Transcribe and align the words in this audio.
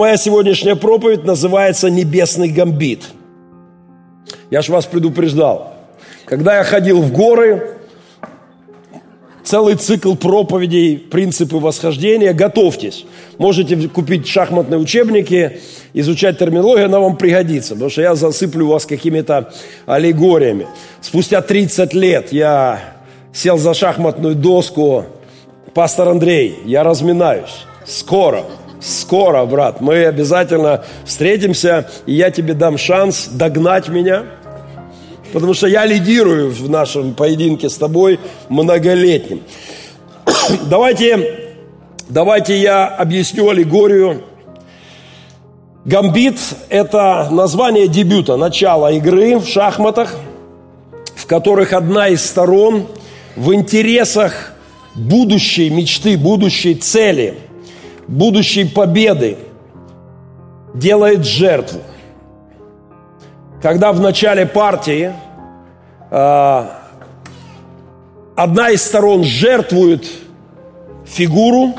Моя 0.00 0.16
сегодняшняя 0.16 0.76
проповедь 0.76 1.24
называется 1.24 1.90
«Небесный 1.90 2.48
гамбит». 2.48 3.04
Я 4.50 4.62
ж 4.62 4.70
вас 4.70 4.86
предупреждал. 4.86 5.74
Когда 6.24 6.56
я 6.56 6.64
ходил 6.64 7.02
в 7.02 7.12
горы, 7.12 7.76
целый 9.44 9.74
цикл 9.74 10.14
проповедей, 10.14 10.96
принципы 10.96 11.56
восхождения, 11.56 12.32
готовьтесь. 12.32 13.04
Можете 13.36 13.76
купить 13.88 14.26
шахматные 14.26 14.80
учебники, 14.80 15.60
изучать 15.92 16.38
терминологию, 16.38 16.86
она 16.86 16.98
вам 16.98 17.18
пригодится, 17.18 17.74
потому 17.74 17.90
что 17.90 18.00
я 18.00 18.14
засыплю 18.14 18.68
вас 18.68 18.86
какими-то 18.86 19.52
аллегориями. 19.84 20.66
Спустя 21.02 21.42
30 21.42 21.92
лет 21.92 22.32
я 22.32 22.80
сел 23.34 23.58
за 23.58 23.74
шахматную 23.74 24.34
доску, 24.34 25.04
пастор 25.74 26.08
Андрей, 26.08 26.56
я 26.64 26.84
разминаюсь, 26.84 27.66
скоро– 27.84 28.46
Скоро, 28.80 29.44
брат, 29.44 29.82
мы 29.82 30.06
обязательно 30.06 30.82
встретимся, 31.04 31.90
и 32.06 32.14
я 32.14 32.30
тебе 32.30 32.54
дам 32.54 32.78
шанс 32.78 33.28
догнать 33.28 33.88
меня, 33.88 34.24
потому 35.34 35.52
что 35.52 35.66
я 35.66 35.84
лидирую 35.84 36.50
в 36.50 36.70
нашем 36.70 37.12
поединке 37.12 37.68
с 37.68 37.76
тобой 37.76 38.18
многолетним. 38.48 39.42
Давайте, 40.70 41.52
давайте 42.08 42.58
я 42.58 42.86
объясню 42.86 43.50
аллегорию. 43.50 44.24
Гамбит– 45.84 46.38
это 46.70 47.28
название 47.30 47.86
дебюта, 47.86 48.36
начало 48.36 48.92
игры 48.92 49.38
в 49.38 49.46
шахматах, 49.46 50.14
в 51.16 51.26
которых 51.26 51.74
одна 51.74 52.08
из 52.08 52.24
сторон 52.24 52.86
в 53.36 53.52
интересах 53.52 54.52
будущей 54.94 55.68
мечты, 55.68 56.16
будущей 56.16 56.74
цели– 56.74 57.34
будущей 58.10 58.64
победы 58.64 59.38
делает 60.74 61.24
жертву. 61.24 61.80
Когда 63.62 63.92
в 63.92 64.00
начале 64.00 64.46
партии 64.46 65.12
э, 66.10 66.64
одна 68.36 68.70
из 68.70 68.82
сторон 68.82 69.22
жертвует 69.22 70.06
фигуру, 71.04 71.74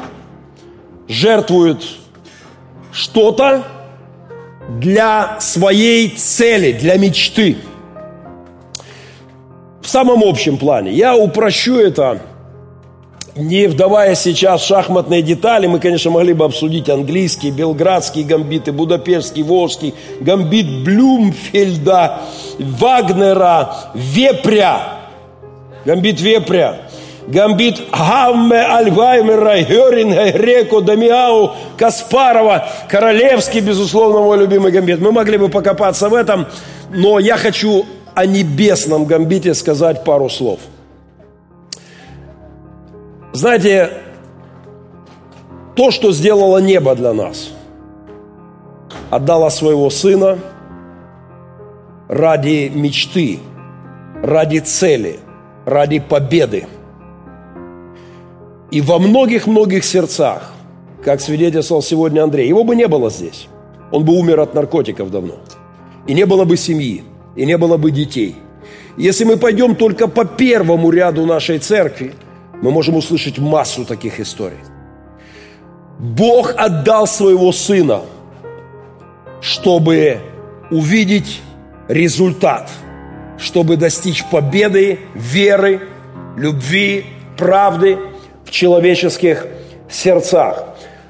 жертвует 1.07 1.83
что-то 2.93 3.63
для 4.79 5.39
своей 5.41 6.09
цели, 6.09 6.71
для 6.71 6.97
мечты. 6.97 7.57
В 9.81 9.87
самом 9.87 10.23
общем 10.23 10.57
плане. 10.57 10.91
Я 10.91 11.15
упрощу 11.15 11.77
это 11.77 12.21
не 13.41 13.67
вдавая 13.67 14.15
сейчас 14.15 14.61
в 14.61 14.67
шахматные 14.67 15.21
детали, 15.21 15.67
мы, 15.67 15.79
конечно, 15.79 16.11
могли 16.11 16.33
бы 16.33 16.45
обсудить 16.45 16.89
английский, 16.89 17.51
белградский 17.51 18.23
гамбиты, 18.23 18.71
будапештский, 18.71 19.43
волжский, 19.43 19.93
гамбит 20.19 20.83
Блюмфельда, 20.83 22.21
Вагнера, 22.59 23.75
Вепря, 23.93 24.99
гамбит 25.85 26.21
Вепря, 26.21 26.81
гамбит 27.27 27.81
Гамме, 27.91 28.61
Альваймера, 28.61 29.61
Геринга, 29.61 30.31
Греко, 30.31 30.81
Дамиау, 30.81 31.51
Каспарова, 31.77 32.67
Королевский, 32.89 33.61
безусловно, 33.61 34.19
мой 34.19 34.37
любимый 34.37 34.71
гамбит. 34.71 34.99
Мы 34.99 35.11
могли 35.11 35.37
бы 35.37 35.49
покопаться 35.49 36.09
в 36.09 36.13
этом, 36.13 36.47
но 36.91 37.19
я 37.19 37.37
хочу 37.37 37.85
о 38.13 38.25
небесном 38.25 39.05
гамбите 39.05 39.53
сказать 39.53 40.03
пару 40.03 40.29
слов– 40.29 40.59
знаете, 43.33 43.89
то, 45.75 45.91
что 45.91 46.11
сделало 46.11 46.57
небо 46.57 46.95
для 46.95 47.13
нас, 47.13 47.51
отдало 49.09 49.49
своего 49.49 49.89
сына 49.89 50.39
ради 52.09 52.69
мечты, 52.73 53.39
ради 54.21 54.59
цели, 54.59 55.19
ради 55.65 55.99
победы. 55.99 56.67
И 58.69 58.81
во 58.81 58.99
многих-многих 58.99 59.85
сердцах, 59.85 60.51
как 61.03 61.21
свидетельствовал 61.21 61.81
сегодня 61.81 62.23
Андрей, 62.23 62.47
его 62.47 62.63
бы 62.63 62.75
не 62.75 62.87
было 62.87 63.09
здесь. 63.09 63.47
Он 63.91 64.03
бы 64.03 64.13
умер 64.13 64.41
от 64.41 64.53
наркотиков 64.53 65.09
давно. 65.09 65.35
И 66.05 66.13
не 66.13 66.25
было 66.25 66.45
бы 66.45 66.57
семьи, 66.57 67.03
и 67.35 67.45
не 67.45 67.57
было 67.57 67.77
бы 67.77 67.91
детей. 67.91 68.35
Если 68.97 69.23
мы 69.23 69.37
пойдем 69.37 69.75
только 69.75 70.07
по 70.07 70.25
первому 70.25 70.89
ряду 70.91 71.25
нашей 71.25 71.59
церкви– 71.59 72.13
мы 72.61 72.71
можем 72.71 72.95
услышать 72.95 73.39
массу 73.39 73.85
таких 73.85 74.19
историй. 74.19 74.59
Бог 75.99 76.53
отдал 76.57 77.07
своего 77.07 77.51
Сына, 77.51 78.01
чтобы 79.41 80.19
увидеть 80.69 81.41
результат, 81.87 82.69
чтобы 83.37 83.77
достичь 83.77 84.23
победы, 84.25 84.99
веры, 85.15 85.81
любви, 86.37 87.05
правды 87.37 87.97
в 88.45 88.51
человеческих 88.51 89.47
сердцах. 89.89 90.65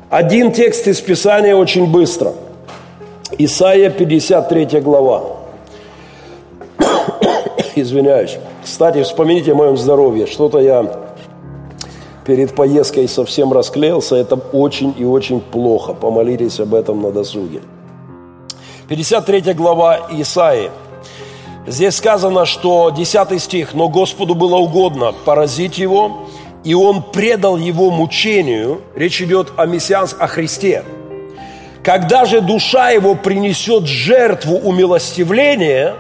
Один 0.10 0.52
текст 0.52 0.88
из 0.88 1.00
Писания 1.00 1.56
очень 1.56 1.90
быстро. 1.90 2.34
Исайя 3.38 3.90
53 3.90 4.82
глава. 4.82 5.38
Извиняюсь. 7.76 8.38
Кстати, 8.64 9.04
вспомните 9.04 9.54
о 9.54 9.56
моем 9.56 9.78
здоровье. 9.78 10.28
Что-то 10.28 10.60
я 10.60 11.01
перед 12.26 12.56
поездкой 12.56 13.08
совсем 13.08 13.54
расклеился, 13.54 14.16
это 14.16 14.36
очень 14.36 14.94
и 14.98 15.06
очень 15.06 15.42
плохо. 15.42 15.94
Помолитесь 15.94 16.59
об 16.59 16.74
этом 16.74 17.02
на 17.02 17.12
досуге. 17.12 17.62
53 18.88 19.54
глава 19.54 20.08
Исаии. 20.12 20.70
Здесь 21.68 21.96
сказано, 21.96 22.46
что 22.46 22.90
10 22.90 23.42
стих, 23.42 23.74
«Но 23.74 23.88
Господу 23.88 24.36
было 24.36 24.58
угодно 24.58 25.14
поразить 25.26 25.78
его, 25.78 26.28
и 26.64 26.74
он 26.74 27.04
предал 27.04 27.58
его 27.58 27.92
мучению». 27.92 28.82
Речь 28.96 29.22
идет 29.22 29.53
о 29.58 29.66
мессианс, 29.66 30.16
о 30.20 30.28
Христе. 30.28 30.84
«Когда 31.84 32.26
же 32.26 32.42
душа 32.42 32.90
его 32.90 33.16
принесет 33.16 33.86
жертву 33.86 34.58
умилостивления, 34.58 35.96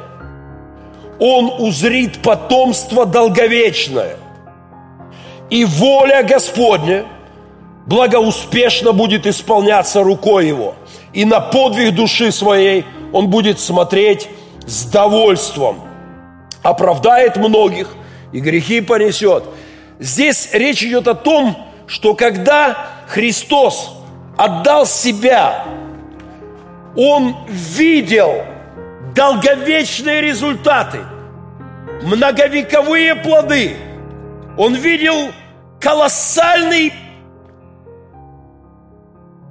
он 1.19 1.51
узрит 1.59 2.21
потомство 2.23 3.05
долговечное, 3.05 4.17
и 5.51 5.65
воля 5.65 6.23
Господня 6.23 7.05
благоуспешно 7.85 8.93
будет 8.93 9.27
исполняться 9.27 10.01
рукой 10.01 10.47
Его. 10.47 10.75
И 11.13 11.25
на 11.25 11.41
подвиг 11.41 11.93
души 11.93 12.31
своей 12.31 12.85
Он 13.11 13.27
будет 13.27 13.59
смотреть 13.59 14.29
с 14.65 14.85
довольством. 14.85 15.81
Оправдает 16.63 17.35
многих 17.35 17.89
и 18.31 18.39
грехи 18.39 18.79
понесет. 18.79 19.43
Здесь 19.99 20.49
речь 20.53 20.83
идет 20.83 21.09
о 21.09 21.15
том, 21.15 21.57
что 21.85 22.15
когда 22.15 22.87
Христос 23.09 23.93
отдал 24.37 24.85
себя, 24.85 25.65
Он 26.95 27.35
видел 27.49 28.45
долговечные 29.13 30.21
результаты, 30.21 30.99
многовековые 32.03 33.15
плоды. 33.15 33.75
Он 34.57 34.75
видел 34.75 35.33
колоссальный 35.81 36.93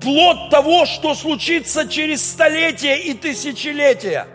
плод 0.01 0.49
того, 0.51 0.87
что 0.87 1.15
случится 1.15 1.87
через 1.87 2.25
столетия 2.25 2.97
и 2.97 3.13
тысячелетия. 3.13 4.27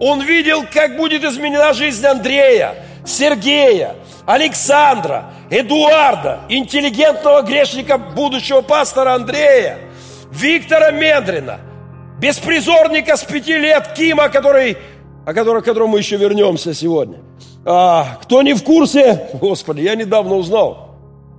Он 0.00 0.20
видел, 0.20 0.64
как 0.70 0.96
будет 0.96 1.24
изменена 1.24 1.72
жизнь 1.72 2.06
Андрея, 2.06 2.86
Сергея, 3.04 3.96
Александра, 4.26 5.32
Эдуарда, 5.50 6.40
интеллигентного 6.48 7.42
грешника, 7.42 7.98
будущего 7.98 8.60
пастора 8.60 9.14
Андрея, 9.14 9.78
Виктора 10.30 10.92
Медрина, 10.92 11.60
беспризорника 12.20 13.16
с 13.16 13.24
пяти 13.24 13.58
лет 13.58 13.92
Кима, 13.96 14.28
который, 14.28 14.78
о 15.26 15.34
котором, 15.34 15.62
к 15.62 15.64
которому 15.64 15.92
мы 15.92 15.98
еще 15.98 16.16
вернемся 16.16 16.74
сегодня. 16.74 17.18
А, 17.64 18.18
кто 18.22 18.42
не 18.42 18.54
в 18.54 18.62
курсе, 18.62 19.28
Господи, 19.34 19.80
я 19.80 19.94
недавно 19.94 20.36
узнал– 20.36 20.88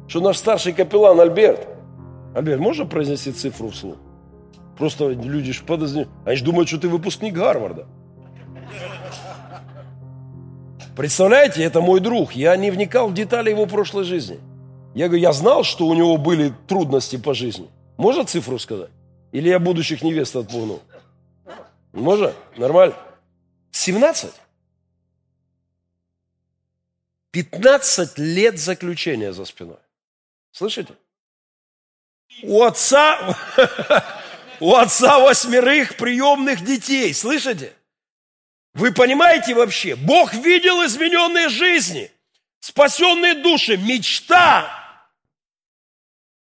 что 0.08 0.20
наш 0.20 0.38
старший 0.38 0.74
капеллан 0.74 1.20
Альберт, 1.20 1.68
Альберт, 2.36 2.60
можно 2.60 2.86
произнести 2.86 3.32
цифру 3.32 3.70
вслух? 3.70 3.98
Просто 4.78 5.10
люди 5.10 5.54
ж 5.54 5.62
подозревают, 5.62 6.10
они 6.26 6.36
же 6.36 6.44
думают, 6.46 6.68
что 6.68 6.80
ты 6.80 6.90
выпускник 6.90 7.34
Гарварда. 7.34 7.86
Представляете, 10.96 11.64
это 11.64 11.82
мой 11.82 12.00
друг. 12.00 12.34
Я 12.34 12.56
не 12.56 12.70
вникал 12.70 13.08
в 13.08 13.14
детали 13.14 13.50
его 13.50 13.66
прошлой 13.66 14.04
жизни. 14.04 14.40
Я 14.94 15.08
говорю, 15.08 15.24
я 15.24 15.34
знал, 15.34 15.64
что 15.64 15.88
у 15.88 15.94
него 15.96 16.18
были 16.18 16.54
трудности 16.68 17.18
по 17.18 17.34
жизни. 17.34 17.68
Можно 17.98 18.26
цифру 18.26 18.60
сказать? 18.60 18.92
Или 19.32 19.50
я 19.50 19.60
будущих 19.60 20.04
невест 20.04 20.36
отпугнул? 20.36 20.82
Можно? 21.94 22.34
Нормально? 22.58 22.96
17? 23.72 24.32
15 27.32 28.20
лет 28.20 28.60
заключения 28.60 29.34
за 29.34 29.46
спиной. 29.46 29.78
Слышите? 30.54 30.96
У 32.44 32.64
отца, 32.64 33.38
у 34.62 34.74
отца 34.76 35.20
восьмерых 35.20 35.98
приемных 35.98 36.64
детей. 36.64 37.14
Слышите? 37.14 37.76
Вы 38.74 38.94
понимаете 38.94 39.54
вообще? 39.54 39.96
Бог 39.96 40.34
видел 40.34 40.86
измененные 40.86 41.50
жизни, 41.50 42.10
спасенные 42.60 43.34
души. 43.34 43.78
Мечта 43.78 44.70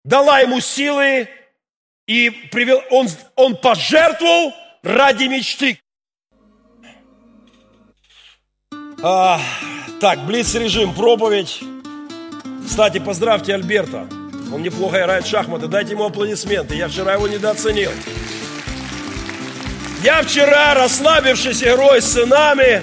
дала 0.05 0.41
ему 0.41 0.61
силы, 0.61 1.29
и 2.11 2.31
привел, 2.51 2.83
он, 2.91 3.07
он 3.37 3.57
пожертвовал 3.57 4.53
ради 4.83 5.25
мечты. 5.25 5.81
А, 9.01 9.41
так, 10.01 10.27
блиц-режим, 10.27 10.93
проповедь. 10.93 11.61
Кстати, 12.67 12.99
поздравьте 12.99 13.55
Альберта. 13.55 14.07
Он 14.53 14.63
неплохо 14.63 15.01
играет 15.01 15.25
в 15.25 15.29
шахматы. 15.29 15.69
Дайте 15.69 15.93
ему 15.93 16.05
аплодисменты. 16.05 16.75
Я 16.75 16.89
вчера 16.89 17.15
его 17.15 17.29
недооценил. 17.29 17.91
Я 20.03 20.23
вчера, 20.23 20.75
расслабившись 20.75 21.63
игрой 21.63 22.01
с 22.01 22.13
сынами, 22.13 22.83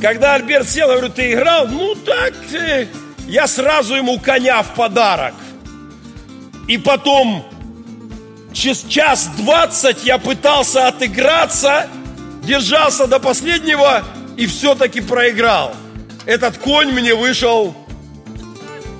когда 0.00 0.34
Альберт 0.34 0.68
сел, 0.68 0.88
я 0.88 0.96
говорю, 0.96 1.12
ты 1.12 1.32
играл? 1.32 1.66
Ну 1.66 1.94
так, 1.96 2.34
э, 2.52 2.86
я 3.26 3.46
сразу 3.46 3.94
ему 3.94 4.18
коня 4.20 4.62
в 4.62 4.74
подарок. 4.74 5.34
И 6.68 6.78
потом, 6.78 7.44
через 8.52 8.82
час 8.82 9.28
двадцать 9.36 10.04
я 10.04 10.18
пытался 10.18 10.86
отыграться, 10.86 11.88
держался 12.44 13.06
до 13.06 13.18
последнего 13.18 14.04
и 14.36 14.46
все-таки 14.46 15.00
проиграл. 15.00 15.74
Этот 16.26 16.58
конь 16.58 16.92
мне 16.92 17.14
вышел 17.14 17.74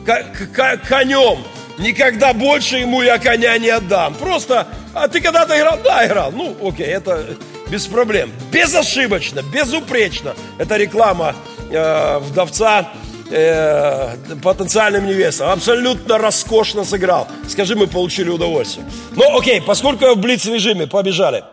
конем. 0.04 1.44
Никогда 1.78 2.32
больше 2.32 2.78
ему 2.78 3.02
я 3.02 3.19
коня 3.19 3.58
не 3.58 3.69
отдам. 3.69 4.14
Просто, 4.14 4.69
а 4.94 5.08
ты 5.08 5.20
когда-то 5.20 5.58
играл? 5.58 5.78
Да, 5.82 6.06
играл. 6.06 6.32
Ну, 6.32 6.56
окей, 6.62 6.87
это 6.87 7.37
без 7.70 7.87
проблем. 7.87 8.31
Безошибочно, 8.52 9.43
безупречно. 9.43 10.34
Это 10.58 10.76
реклама 10.76 11.34
э, 11.70 12.19
вдовца 12.19 12.90
э, 13.31 14.16
потенциальным 14.43 15.06
невестам. 15.06 15.49
Абсолютно 15.49 16.19
роскошно 16.19 16.84
сыграл. 16.84 17.26
Скажи, 17.49 17.75
мы 17.75 17.87
получили 17.87 18.28
удовольствие. 18.28 18.87
Ну, 19.12 19.37
окей, 19.37 19.62
поскольку 19.62 20.04
я 20.04 20.14
в 20.14 20.19
блиц-режиме, 20.19 20.87
побежали. 20.87 21.44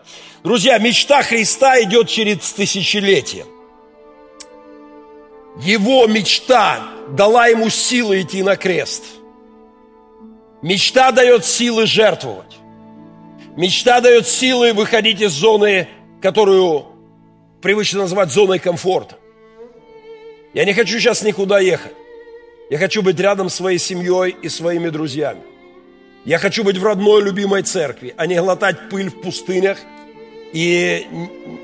Друзья, 0.44 0.78
мечта 0.78 1.24
Христа 1.24 1.82
идет 1.82 2.10
через 2.10 2.52
тысячелетия. 2.52 3.46
Его 5.62 6.08
мечта 6.08 6.80
дала 7.16 7.48
ему 7.48 7.70
силы 7.70 8.22
идти 8.22 8.44
на 8.44 8.56
крест. 8.56 9.04
Мечта 10.62 11.12
дает 11.12 11.46
силы 11.46 11.86
жертвовать. 11.86 12.58
Мечта 13.56 14.02
дает 14.02 14.28
силы 14.28 14.74
выходить 14.74 15.22
из 15.22 15.32
зоны, 15.32 15.88
которую 16.22 16.86
привычно 17.62 18.02
называть 18.02 18.32
зоной 18.32 18.60
комфорта. 18.60 19.18
Я 20.54 20.66
не 20.66 20.74
хочу 20.74 21.00
сейчас 21.00 21.24
никуда 21.24 21.60
ехать. 21.60 21.94
Я 22.70 22.78
хочу 22.78 23.02
быть 23.02 23.20
рядом 23.20 23.50
с 23.50 23.56
своей 23.56 23.80
семьей 23.80 24.36
и 24.42 24.50
своими 24.50 24.90
друзьями. 24.90 25.42
Я 26.26 26.38
хочу 26.38 26.64
быть 26.64 26.78
в 26.78 26.84
родной 26.84 27.24
любимой 27.24 27.64
церкви, 27.64 28.14
а 28.18 28.28
не 28.28 28.40
глотать 28.40 28.90
пыль 28.90 29.10
в 29.10 29.22
пустынях 29.22 29.80
и 30.54 31.08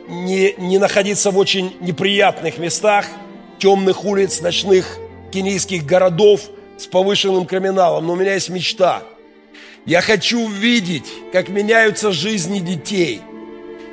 не, 0.07 0.53
не 0.57 0.77
находиться 0.77 1.31
в 1.31 1.37
очень 1.37 1.75
неприятных 1.81 2.57
местах, 2.57 3.05
темных 3.59 4.05
улиц, 4.05 4.41
ночных 4.41 4.97
кенийских 5.35 5.85
городов 5.85 6.49
с 6.77 6.87
повышенным 6.87 7.45
криминалом. 7.45 8.07
Но 8.07 8.13
у 8.13 8.15
меня 8.15 8.35
есть 8.35 8.49
мечта. 8.49 9.03
Я 9.85 9.99
хочу 9.99 10.47
видеть, 10.47 11.11
как 11.33 11.49
меняются 11.49 12.13
жизни 12.13 12.59
детей. 12.59 13.19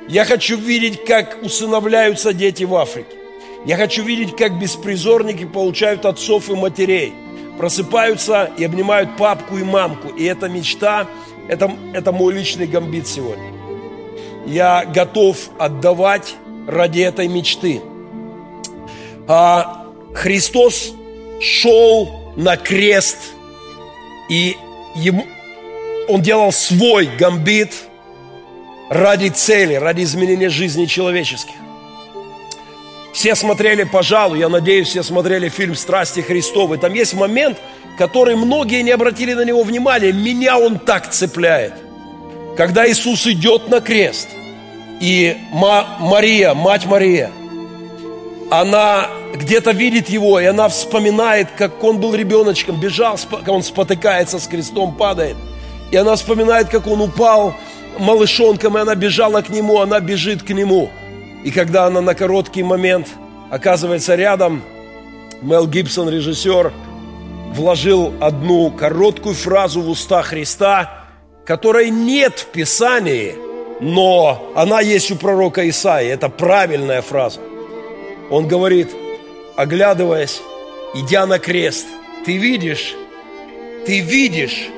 Я 0.08 0.24
хочу 0.24 0.56
видеть, 0.56 1.04
как 1.04 1.42
усыновляются 1.42 2.32
дети 2.32 2.62
в 2.62 2.76
Африке. 2.76 3.16
Я 3.66 3.76
хочу 3.76 4.04
видеть, 4.04 4.36
как 4.36 4.58
беспризорники 4.58 5.44
получают 5.44 6.06
отцов 6.06 6.48
и 6.48 6.54
матерей, 6.54 7.12
просыпаются 7.58 8.50
и 8.56 8.64
обнимают 8.64 9.16
папку 9.16 9.58
и 9.58 9.64
мамку. 9.64 10.08
И 10.10 10.24
эта 10.24 10.48
мечта, 10.48 11.08
это, 11.48 11.72
это 11.92 12.12
мой 12.12 12.34
личный 12.34 12.68
гамбит 12.68 13.08
сегодня. 13.08 13.50
Я 14.46 14.84
готов 14.84 15.36
отдавать 15.58 16.34
ради 16.68 17.00
этой 17.00 17.26
мечты. 17.26 17.82
А 19.26 19.86
Христос 20.14 20.94
шел 21.42 22.34
на 22.36 22.56
крест, 22.56 23.18
и 24.30 24.56
ему, 24.94 25.26
он 26.08 26.22
делал 26.22 26.52
свой 26.52 27.06
гамбит 27.06 27.74
ради 28.88 29.28
цели, 29.28 29.74
ради 29.74 30.02
изменения 30.02 30.48
жизни 30.48 30.86
человеческих. 30.86 31.54
Все 33.12 33.34
смотрели, 33.34 33.82
пожалуй, 33.82 34.38
я 34.38 34.48
надеюсь, 34.48 34.88
все 34.88 35.02
смотрели 35.02 35.48
фильм 35.48 35.74
«Страсти 35.74 36.20
Христовы». 36.20 36.78
Там 36.78 36.94
есть 36.94 37.12
момент, 37.12 37.58
который 37.98 38.36
многие 38.36 38.82
не 38.82 38.90
обратили 38.90 39.34
на 39.34 39.44
него 39.44 39.62
внимания. 39.64 40.12
Меня 40.12 40.58
он 40.58 40.78
так 40.78 41.10
цепляет. 41.10 41.74
Когда 42.56 42.88
Иисус 42.88 43.26
идет 43.26 43.68
на 43.68 43.80
крест, 43.80 44.28
и 45.00 45.36
Мария, 45.52 46.54
мать 46.54 46.86
Мария, 46.86 47.30
она 48.50 49.08
где-то 49.34 49.72
видит 49.72 50.08
его, 50.08 50.40
и 50.40 50.44
она 50.44 50.68
вспоминает, 50.68 51.48
как 51.56 51.82
он 51.84 51.98
был 51.98 52.14
ребеночком, 52.14 52.80
бежал, 52.80 53.18
он 53.46 53.62
спотыкается 53.62 54.38
с 54.38 54.46
крестом, 54.46 54.94
падает. 54.94 55.36
И 55.90 55.96
она 55.96 56.16
вспоминает, 56.16 56.68
как 56.68 56.86
он 56.86 57.00
упал 57.00 57.54
малышонком, 57.98 58.78
и 58.78 58.80
она 58.80 58.94
бежала 58.94 59.42
к 59.42 59.48
нему, 59.50 59.80
она 59.80 60.00
бежит 60.00 60.42
к 60.42 60.50
нему– 60.50 60.90
и 61.44 61.50
когда 61.50 61.86
она 61.86 62.00
на 62.00 62.14
короткий 62.14 62.62
момент 62.62 63.08
оказывается 63.50 64.14
рядом, 64.14 64.62
Мел 65.40 65.66
Гибсон, 65.66 66.08
режиссер, 66.08 66.72
вложил 67.52 68.14
одну 68.20 68.70
короткую 68.70 69.34
фразу 69.34 69.80
в 69.82 69.88
уста 69.88 70.22
Христа, 70.22 71.04
которой 71.44 71.90
нет 71.90 72.38
в 72.38 72.46
Писании, 72.46 73.34
но 73.80 74.52
она 74.54 74.80
есть 74.80 75.10
у 75.10 75.16
пророка 75.16 75.68
Исаии. 75.68 76.10
Это 76.10 76.28
правильная 76.28 77.02
фраза. 77.02 77.40
Он 78.30 78.46
говорит, 78.46 78.88
оглядываясь, 79.56 80.40
идя 80.94 81.26
на 81.26 81.38
крест, 81.38 81.86
ты 82.24 82.36
видишь, 82.36 82.94
ты 83.86 84.00
видишь, 84.00 84.68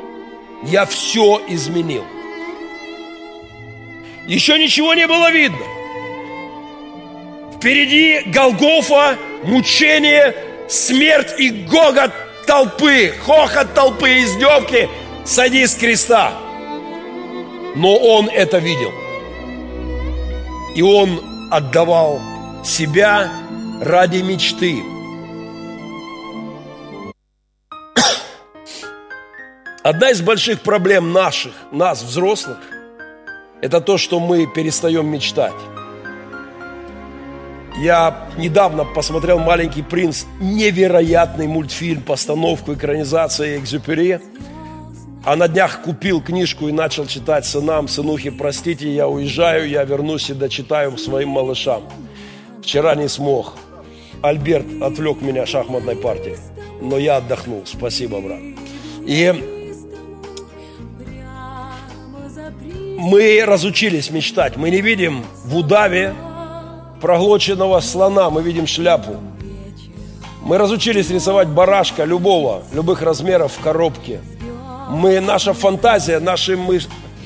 я 0.65 0.87
все 0.87 1.43
изменил. 1.49 2.05
Еще 4.27 4.59
ничего 4.59 4.95
не 4.95 5.07
было 5.07 5.31
видно. 5.31 5.65
Впереди 7.57 8.23
Голгофа, 8.31 9.19
мучение, 9.45 10.35
смерть 10.69 11.35
и 11.39 11.51
гогот 11.51 12.13
толпы, 12.47 13.15
хохот 13.25 13.75
толпы, 13.75 14.23
издевки, 14.23 14.89
садись 15.25 15.73
с 15.73 15.75
креста. 15.77 16.33
Но 17.75 17.97
он 17.97 18.29
это 18.29 18.59
видел. 18.59 18.93
И 20.75 20.83
он 20.83 21.21
отдавал 21.51 22.21
себя 22.65 23.31
ради 23.81 24.19
мечты. 24.19 24.83
Одна 29.83 30.11
из 30.11 30.23
больших 30.23 30.61
проблем 30.61 31.13
наших, 31.13 31.53
нас, 31.71 32.03
взрослых, 32.03 32.59
это 33.61 33.81
то, 33.81 33.99
что 33.99 34.21
мы 34.21 34.47
перестаем 34.47 35.07
мечтать. 35.07 35.53
Я 37.83 38.29
недавно 38.39 38.85
посмотрел 38.85 39.41
«Маленький 39.41 39.83
принц», 39.83 40.25
невероятный 40.41 41.49
мультфильм, 41.49 42.03
постановку, 42.03 42.75
экранизация 42.75 43.59
Экзюпери. 43.59 44.21
А 45.25 45.37
на 45.37 45.49
днях 45.49 45.83
купил 45.83 46.23
книжку 46.23 46.69
и 46.69 46.73
начал 46.73 47.07
читать 47.07 47.45
сынам, 47.45 47.89
сынухи, 47.89 48.31
простите, 48.31 48.95
я 48.95 49.09
уезжаю, 49.09 49.69
я 49.69 49.83
вернусь 49.85 50.31
и 50.31 50.35
дочитаю 50.35 50.97
своим 50.97 51.31
малышам. 51.31 51.83
Вчера 52.63 52.95
не 52.95 53.09
смог. 53.09 53.55
Альберт 54.23 54.67
отвлек 54.81 55.21
меня 55.21 55.47
шахматной 55.47 55.97
партией. 55.97 56.37
Но 56.81 56.99
я 56.99 57.17
отдохнул. 57.17 57.63
Спасибо, 57.65 58.21
брат. 58.21 58.41
И 59.07 59.33
мы 62.99 63.43
разучились 63.45 64.11
мечтать. 64.11 64.57
Мы 64.57 64.71
не 64.71 64.81
видим 64.81 65.25
в 65.45 65.57
удаве 65.57 66.15
проглоченного 67.05 67.81
слона 67.81 68.31
мы 68.31 68.43
видим 68.43 68.67
шляпу. 68.67 69.17
Мы 70.41 70.57
разучились 70.57 71.11
рисовать 71.11 71.49
барашка 71.49 72.05
любого, 72.05 72.63
любых 72.73 73.03
размеров 73.03 73.53
в 73.53 73.61
коробке. 73.61 74.23
Мы, 74.89 75.21
наша 75.21 75.53
фантазия, 75.53 76.19
наши, 76.19 76.57
мы, 76.57 76.81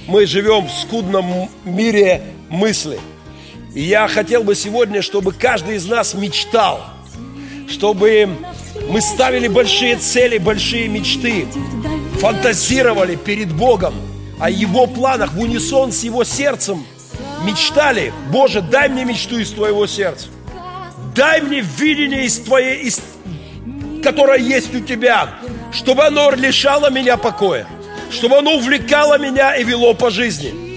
мы 0.08 0.26
живем 0.26 0.66
в 0.66 0.72
скудном 0.72 1.48
мире 1.64 2.22
мысли. 2.48 2.98
И 3.78 3.82
я 3.82 4.08
хотел 4.08 4.42
бы 4.42 4.56
сегодня, 4.56 5.02
чтобы 5.02 5.32
каждый 5.32 5.76
из 5.76 5.86
нас 5.86 6.12
мечтал, 6.12 6.84
чтобы 7.68 8.28
мы 8.88 9.00
ставили 9.00 9.46
большие 9.46 9.94
цели, 9.94 10.38
большие 10.38 10.88
мечты, 10.88 11.46
фантазировали 12.18 13.14
перед 13.14 13.52
Богом, 13.52 13.94
о 14.40 14.50
Его 14.50 14.88
планах 14.88 15.32
в 15.32 15.40
унисон 15.40 15.92
с 15.92 16.02
Его 16.02 16.24
сердцем 16.24 16.84
мечтали, 17.44 18.12
Боже, 18.32 18.62
дай 18.62 18.88
мне 18.88 19.04
мечту 19.04 19.38
из 19.38 19.52
Твоего 19.52 19.86
сердца. 19.86 20.26
Дай 21.14 21.40
мне 21.40 21.60
видение 21.60 22.24
из 22.24 22.36
Твоей, 22.40 22.80
из, 22.80 23.00
которое 24.02 24.40
есть 24.40 24.74
у 24.74 24.80
Тебя, 24.80 25.36
чтобы 25.70 26.04
оно 26.04 26.32
лишало 26.32 26.90
меня 26.90 27.16
покоя, 27.16 27.68
чтобы 28.10 28.38
оно 28.38 28.56
увлекало 28.56 29.18
меня 29.18 29.54
и 29.54 29.62
вело 29.62 29.94
по 29.94 30.10
жизни. 30.10 30.67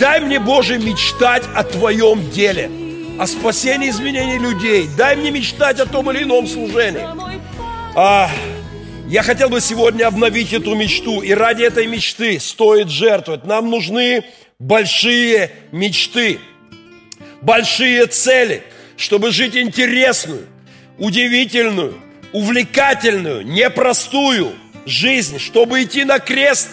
Дай 0.00 0.20
мне, 0.20 0.40
Боже, 0.40 0.78
мечтать 0.78 1.42
о 1.54 1.62
Твоем 1.62 2.30
деле, 2.30 2.70
о 3.18 3.26
спасении 3.26 3.90
изменении 3.90 4.38
людей. 4.38 4.88
Дай 4.96 5.14
мне 5.14 5.30
мечтать 5.30 5.78
о 5.78 5.84
том 5.84 6.10
или 6.10 6.22
ином 6.22 6.46
служении. 6.46 7.06
А, 7.94 8.30
я 9.08 9.22
хотел 9.22 9.50
бы 9.50 9.60
сегодня 9.60 10.06
обновить 10.06 10.54
эту 10.54 10.74
мечту, 10.74 11.20
и 11.20 11.34
ради 11.34 11.64
этой 11.64 11.86
мечты 11.86 12.40
стоит 12.40 12.88
жертвовать. 12.88 13.44
Нам 13.44 13.68
нужны 13.68 14.24
большие 14.58 15.50
мечты, 15.70 16.38
большие 17.42 18.06
цели, 18.06 18.62
чтобы 18.96 19.32
жить 19.32 19.54
интересную, 19.54 20.46
удивительную, 20.96 22.00
увлекательную, 22.32 23.46
непростую 23.46 24.54
жизнь, 24.86 25.38
чтобы 25.38 25.82
идти 25.82 26.04
на 26.04 26.20
крест 26.20 26.70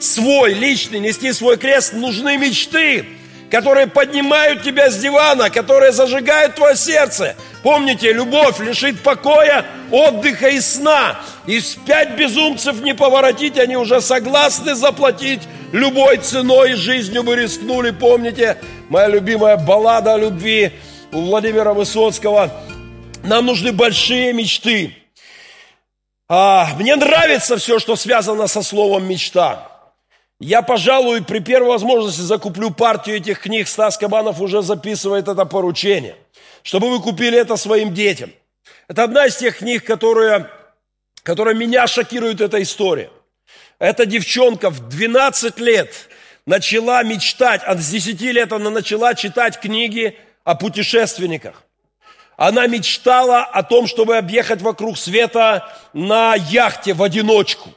свой, 0.00 0.54
личный, 0.54 1.00
нести 1.00 1.32
свой 1.32 1.56
крест, 1.56 1.92
нужны 1.92 2.36
мечты, 2.36 3.06
которые 3.50 3.86
поднимают 3.86 4.62
тебя 4.62 4.90
с 4.90 4.98
дивана, 4.98 5.50
которые 5.50 5.92
зажигают 5.92 6.54
твое 6.54 6.76
сердце. 6.76 7.36
Помните, 7.62 8.12
любовь 8.12 8.60
лишит 8.60 9.00
покоя, 9.02 9.64
отдыха 9.90 10.48
и 10.48 10.60
сна. 10.60 11.18
И 11.46 11.60
пять 11.86 12.16
безумцев 12.16 12.80
не 12.82 12.94
поворотить, 12.94 13.58
они 13.58 13.76
уже 13.76 14.00
согласны 14.00 14.74
заплатить 14.74 15.42
любой 15.72 16.18
ценой, 16.18 16.74
жизнью 16.74 17.22
бы 17.22 17.36
рискнули. 17.36 17.90
Помните, 17.90 18.58
моя 18.88 19.08
любимая 19.08 19.56
баллада 19.56 20.14
о 20.14 20.18
любви 20.18 20.72
у 21.12 21.22
Владимира 21.22 21.72
Высоцкого. 21.72 22.52
Нам 23.24 23.46
нужны 23.46 23.72
большие 23.72 24.32
мечты. 24.32 24.94
А, 26.28 26.68
мне 26.78 26.94
нравится 26.94 27.56
все, 27.56 27.78
что 27.78 27.96
связано 27.96 28.46
со 28.46 28.62
словом 28.62 29.08
«мечта». 29.08 29.67
Я, 30.40 30.62
пожалуй, 30.62 31.24
при 31.24 31.40
первой 31.40 31.70
возможности 31.70 32.20
закуплю 32.20 32.70
партию 32.70 33.16
этих 33.16 33.40
книг. 33.40 33.66
Стас 33.66 33.98
Кабанов 33.98 34.40
уже 34.40 34.62
записывает 34.62 35.26
это 35.26 35.44
поручение, 35.44 36.14
чтобы 36.62 36.90
вы 36.90 37.02
купили 37.02 37.36
это 37.36 37.56
своим 37.56 37.92
детям. 37.92 38.30
Это 38.86 39.04
одна 39.04 39.26
из 39.26 39.36
тех 39.36 39.58
книг, 39.58 39.84
которые, 39.84 40.48
которая 41.24 41.54
меня 41.54 41.88
шокирует 41.88 42.40
эта 42.40 42.62
история. 42.62 43.10
Эта 43.80 44.06
девчонка 44.06 44.70
в 44.70 44.88
12 44.88 45.58
лет 45.58 46.08
начала 46.46 47.02
мечтать, 47.02 47.62
а 47.64 47.76
с 47.76 47.90
10 47.90 48.20
лет 48.20 48.52
она 48.52 48.70
начала 48.70 49.14
читать 49.14 49.60
книги 49.60 50.16
о 50.44 50.54
путешественниках. 50.54 51.64
Она 52.36 52.68
мечтала 52.68 53.42
о 53.42 53.64
том, 53.64 53.88
чтобы 53.88 54.16
объехать 54.16 54.62
вокруг 54.62 54.96
света 54.96 55.68
на 55.92 56.36
яхте 56.36 56.94
в 56.94 57.02
одиночку. 57.02 57.70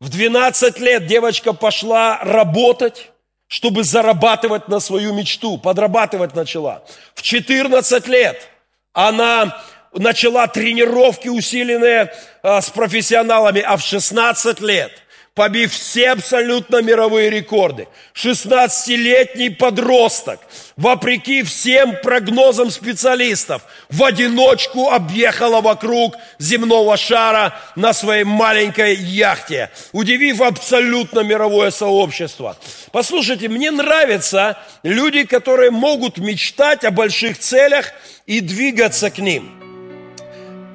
В 0.00 0.08
12 0.10 0.78
лет 0.80 1.06
девочка 1.06 1.52
пошла 1.52 2.18
работать, 2.22 3.10
чтобы 3.46 3.84
зарабатывать 3.84 4.68
на 4.68 4.80
свою 4.80 5.14
мечту, 5.14 5.56
подрабатывать 5.56 6.34
начала. 6.34 6.84
В 7.14 7.22
14 7.22 8.06
лет 8.08 8.48
она 8.92 9.62
начала 9.92 10.46
тренировки 10.48 11.28
усиленные 11.28 12.12
а, 12.42 12.60
с 12.60 12.68
профессионалами, 12.70 13.60
а 13.60 13.76
в 13.76 13.82
16 13.82 14.60
лет– 14.60 14.92
побив 15.36 15.70
все 15.72 16.12
абсолютно 16.12 16.80
мировые 16.80 17.28
рекорды. 17.28 17.86
16-летний 18.14 19.50
подросток, 19.50 20.40
вопреки 20.78 21.42
всем 21.42 21.94
прогнозам 22.02 22.70
специалистов, 22.70 23.62
в 23.90 24.02
одиночку 24.02 24.88
объехала 24.88 25.60
вокруг 25.60 26.16
земного 26.38 26.96
шара 26.96 27.54
на 27.76 27.92
своей 27.92 28.24
маленькой 28.24 28.94
яхте, 28.96 29.70
удивив 29.92 30.40
абсолютно 30.40 31.20
мировое 31.20 31.70
сообщество. 31.70 32.56
Послушайте, 32.90 33.48
мне 33.48 33.70
нравятся 33.70 34.58
люди, 34.82 35.24
которые 35.24 35.70
могут 35.70 36.16
мечтать 36.16 36.82
о 36.82 36.90
больших 36.90 37.38
целях 37.38 37.92
и 38.24 38.40
двигаться 38.40 39.10
к 39.10 39.18
ним. 39.18 39.52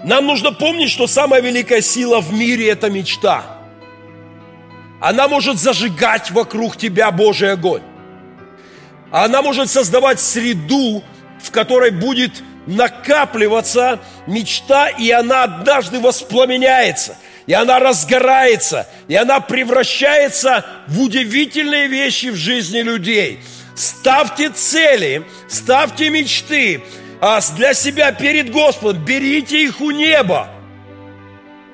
Нам 0.03 0.27
нужно 0.27 0.51
помнить, 0.51 0.91
что 0.91 1.08
самая 1.08 1.41
великая 1.41 1.82
сила 1.82 2.22
в 2.22 2.32
мире– 2.32 2.70
это 2.70 2.91
мечта– 2.91 3.58
она 5.01 5.27
может 5.27 5.60
зажигать 5.60 6.29
вокруг 6.29 6.77
тебя 6.77 7.12
Божий 7.12 7.51
огонь. 7.51 7.81
Она 9.12 9.41
может 9.41 9.70
создавать 9.70 10.22
среду, 10.22 11.03
в 11.41 11.50
которой 11.50 11.89
будет 11.89 12.43
накапливаться 12.67 14.00
мечта, 14.27 14.89
и 14.89 15.10
она 15.10 15.43
однажды 15.43 16.00
воспламеняется, 16.00 17.17
и 17.48 17.53
она 17.53 17.79
разгорается, 17.79 18.88
и 19.08 19.15
она 19.15 19.39
превращается 19.39 20.65
в 20.88 21.01
удивительные 21.01 21.88
вещи 21.88 22.27
в 22.27 22.36
жизни 22.36 22.81
людей. 22.81 23.39
Ставьте 23.75 24.50
цели, 24.51 25.25
ставьте 25.50 26.10
мечты 26.10 26.84
а 27.20 27.39
для 27.55 27.74
себя 27.74 28.12
перед 28.12 28.51
Господом, 28.51 29.03
берите 29.03 29.63
их 29.63 29.79
у 29.79 29.91
неба, 29.91 30.48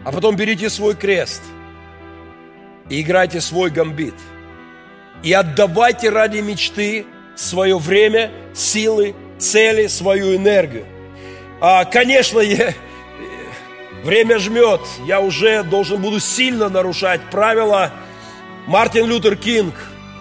а 0.03 0.11
потом 0.11 0.35
берите 0.35 0.69
свой 0.69 0.95
крест– 0.95 1.41
и 2.89 3.01
играйте 3.01 3.41
свой 3.41 3.69
гамбит. 3.69 4.15
И 5.23 5.33
отдавайте 5.33 6.09
ради 6.09 6.39
мечты 6.39 7.05
свое 7.35 7.77
время, 7.77 8.31
силы, 8.53 9.15
цели, 9.37 9.87
свою 9.87 10.35
энергию. 10.35 10.85
А, 11.59 11.85
конечно, 11.85 12.39
я, 12.39 12.73
время 14.03 14.39
жмет. 14.39 14.81
Я 15.05 15.21
уже 15.21 15.63
должен 15.63 16.01
буду 16.01 16.19
сильно 16.19 16.69
нарушать 16.69 17.21
правила. 17.31 17.91
Мартин 18.67 19.07
Лютер 19.07 19.35
Кинг, 19.35 19.75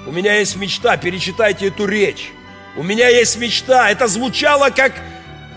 у 0.07 0.13
меня 0.13 0.35
есть 0.39 0.57
мечта, 0.57 0.97
перечитайте 0.97 1.69
эту 1.69 1.87
речь. 1.87 2.31
У 2.77 2.83
меня 2.83 3.09
есть 3.09 3.39
мечта. 3.39 3.91
Это 3.91 4.07
звучало 4.07 4.71
как, 4.71 4.93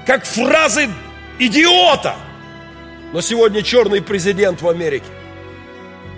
как 0.06 0.26
фразы 0.26 0.90
идиота. 1.38 2.16
Но 3.14 3.22
сегодня 3.22 3.62
черный 3.62 4.02
президент 4.02 4.62
в 4.62 4.70
Америке. 4.70 5.06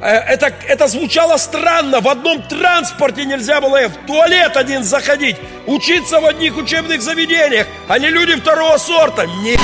Э, 0.01 0.17
это, 0.17 0.51
это 0.67 0.88
звучало 0.88 1.38
странно. 1.38 2.01
В 2.01 2.08
одном 2.08 2.41
транспорте 2.41 3.25
нельзя 3.25 3.62
было 3.62 3.88
в 3.88 4.08
туалет 4.08 4.58
один 4.58 4.84
заходить, 4.84 5.38
учиться 5.67 6.20
в 6.20 6.25
одних 6.25 6.58
учебных 6.58 7.01
заведениях, 7.01 7.67
а 7.88 8.00
не 8.00 8.10
люди 8.10 8.36
второго 8.36 8.77
сорта. 8.77 9.27
Нет. 9.43 9.60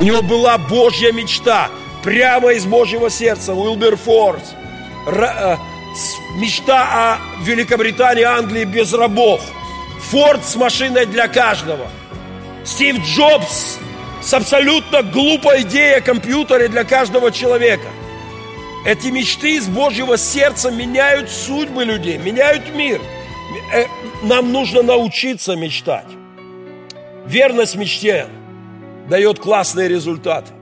У 0.00 0.04
него 0.04 0.22
была 0.22 0.58
Божья 0.58 1.12
мечта, 1.12 1.70
прямо 2.02 2.52
из 2.52 2.66
Божьего 2.66 3.08
сердца. 3.10 3.54
Уилбер 3.54 3.96
Форс. 3.96 4.54
Р, 5.06 5.22
э, 5.22 5.56
мечта 6.36 6.88
о 6.90 7.44
Великобритании, 7.44 8.24
Англии 8.24 8.64
без 8.64 8.92
рабов. 8.92 9.40
Форд 10.10 10.44
с 10.44 10.56
машиной 10.56 11.06
для 11.06 11.28
каждого. 11.28 11.88
Стив 12.64 12.96
Джобс 13.06 13.78
с 14.20 14.34
абсолютно 14.34 15.02
глупой 15.02 15.62
идеей 15.62 15.98
о 15.98 16.00
компьютере 16.00 16.66
для 16.66 16.82
каждого 16.82 17.30
человека– 17.30 17.86
эти 18.86 19.08
мечты 19.08 19.56
из 19.56 19.66
Божьего 19.66 20.16
сердца 20.16 20.70
меняют 20.70 21.28
судьбы 21.28 21.84
людей, 21.84 22.18
меняют 22.18 22.72
мир. 22.72 23.00
Э, 23.74 23.86
нам 24.22 24.52
нужно 24.52 24.82
научиться 24.82 25.56
мечтать. 25.56 26.06
Верность 27.26 27.74
мечте 27.74 28.28
дает 29.08 29.40
классные 29.40 29.88
результаты. 29.88 30.52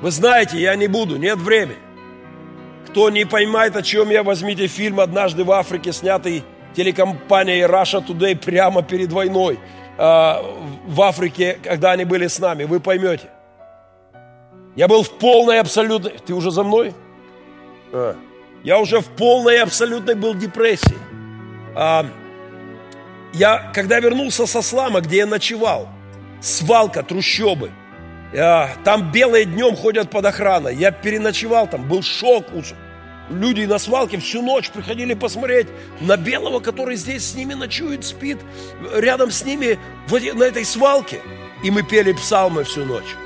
Вы 0.00 0.12
знаете, 0.12 0.56
я 0.60 0.76
не 0.76 0.86
буду, 0.86 1.16
нет 1.16 1.38
времени. 1.38 1.78
Кто 2.88 3.10
не 3.10 3.24
понимает, 3.24 3.74
о 3.74 3.82
чем 3.82 4.10
я, 4.10 4.22
возьмите 4.22 4.68
фильм 4.68 5.00
«Однажды 5.00 5.42
в 5.42 5.50
Африке», 5.50 5.92
снятый 5.92 6.44
телекомпанией 6.76 7.66
Russia 7.66 8.06
Today 8.06 8.36
прямо 8.36 8.84
перед 8.84 9.10
войной 9.10 9.58
э, 9.98 10.34
в 10.86 11.02
Африке, 11.02 11.58
когда 11.60 11.90
они 11.90 12.04
были 12.04 12.28
с 12.28 12.38
нами. 12.38 12.62
Вы 12.62 12.78
поймете. 12.78 13.33
Я 14.76 14.88
был 14.88 15.02
в 15.02 15.10
полной 15.10 15.60
абсолютной... 15.60 16.12
Ты 16.24 16.34
уже 16.34 16.50
за 16.50 16.64
мной? 16.64 16.94
А. 17.92 18.16
Я 18.64 18.78
уже 18.78 19.00
в 19.00 19.06
полной 19.06 19.58
абсолютной 19.58 20.14
был 20.14 20.34
депрессии. 20.34 20.98
А, 21.74 22.06
я, 23.32 23.70
когда 23.74 24.00
вернулся 24.00 24.46
со 24.46 24.62
слама, 24.62 25.00
где 25.00 25.18
я 25.18 25.26
ночевал, 25.26 25.88
свалка, 26.40 27.02
трущобы, 27.02 27.70
а, 28.36 28.70
там 28.84 29.12
белые 29.12 29.44
днем 29.44 29.76
ходят 29.76 30.10
под 30.10 30.24
охраной. 30.24 30.74
Я 30.74 30.90
переночевал 30.90 31.68
там, 31.68 31.88
был 31.88 32.02
шок. 32.02 32.46
Люди 33.30 33.64
на 33.64 33.78
свалке 33.78 34.18
всю 34.18 34.42
ночь 34.42 34.70
приходили 34.70 35.14
посмотреть 35.14 35.68
на 36.00 36.16
белого, 36.16 36.60
который 36.60 36.96
здесь 36.96 37.30
с 37.30 37.34
ними 37.34 37.54
ночует, 37.54 38.04
спит, 38.04 38.38
рядом 38.94 39.30
с 39.30 39.44
ними 39.44 39.78
на 40.10 40.44
этой 40.44 40.64
свалке. 40.64 41.20
И 41.62 41.70
мы 41.70 41.82
пели 41.82 42.12
псалмы 42.12 42.64
всю 42.64 42.84
ночь. 42.84 43.16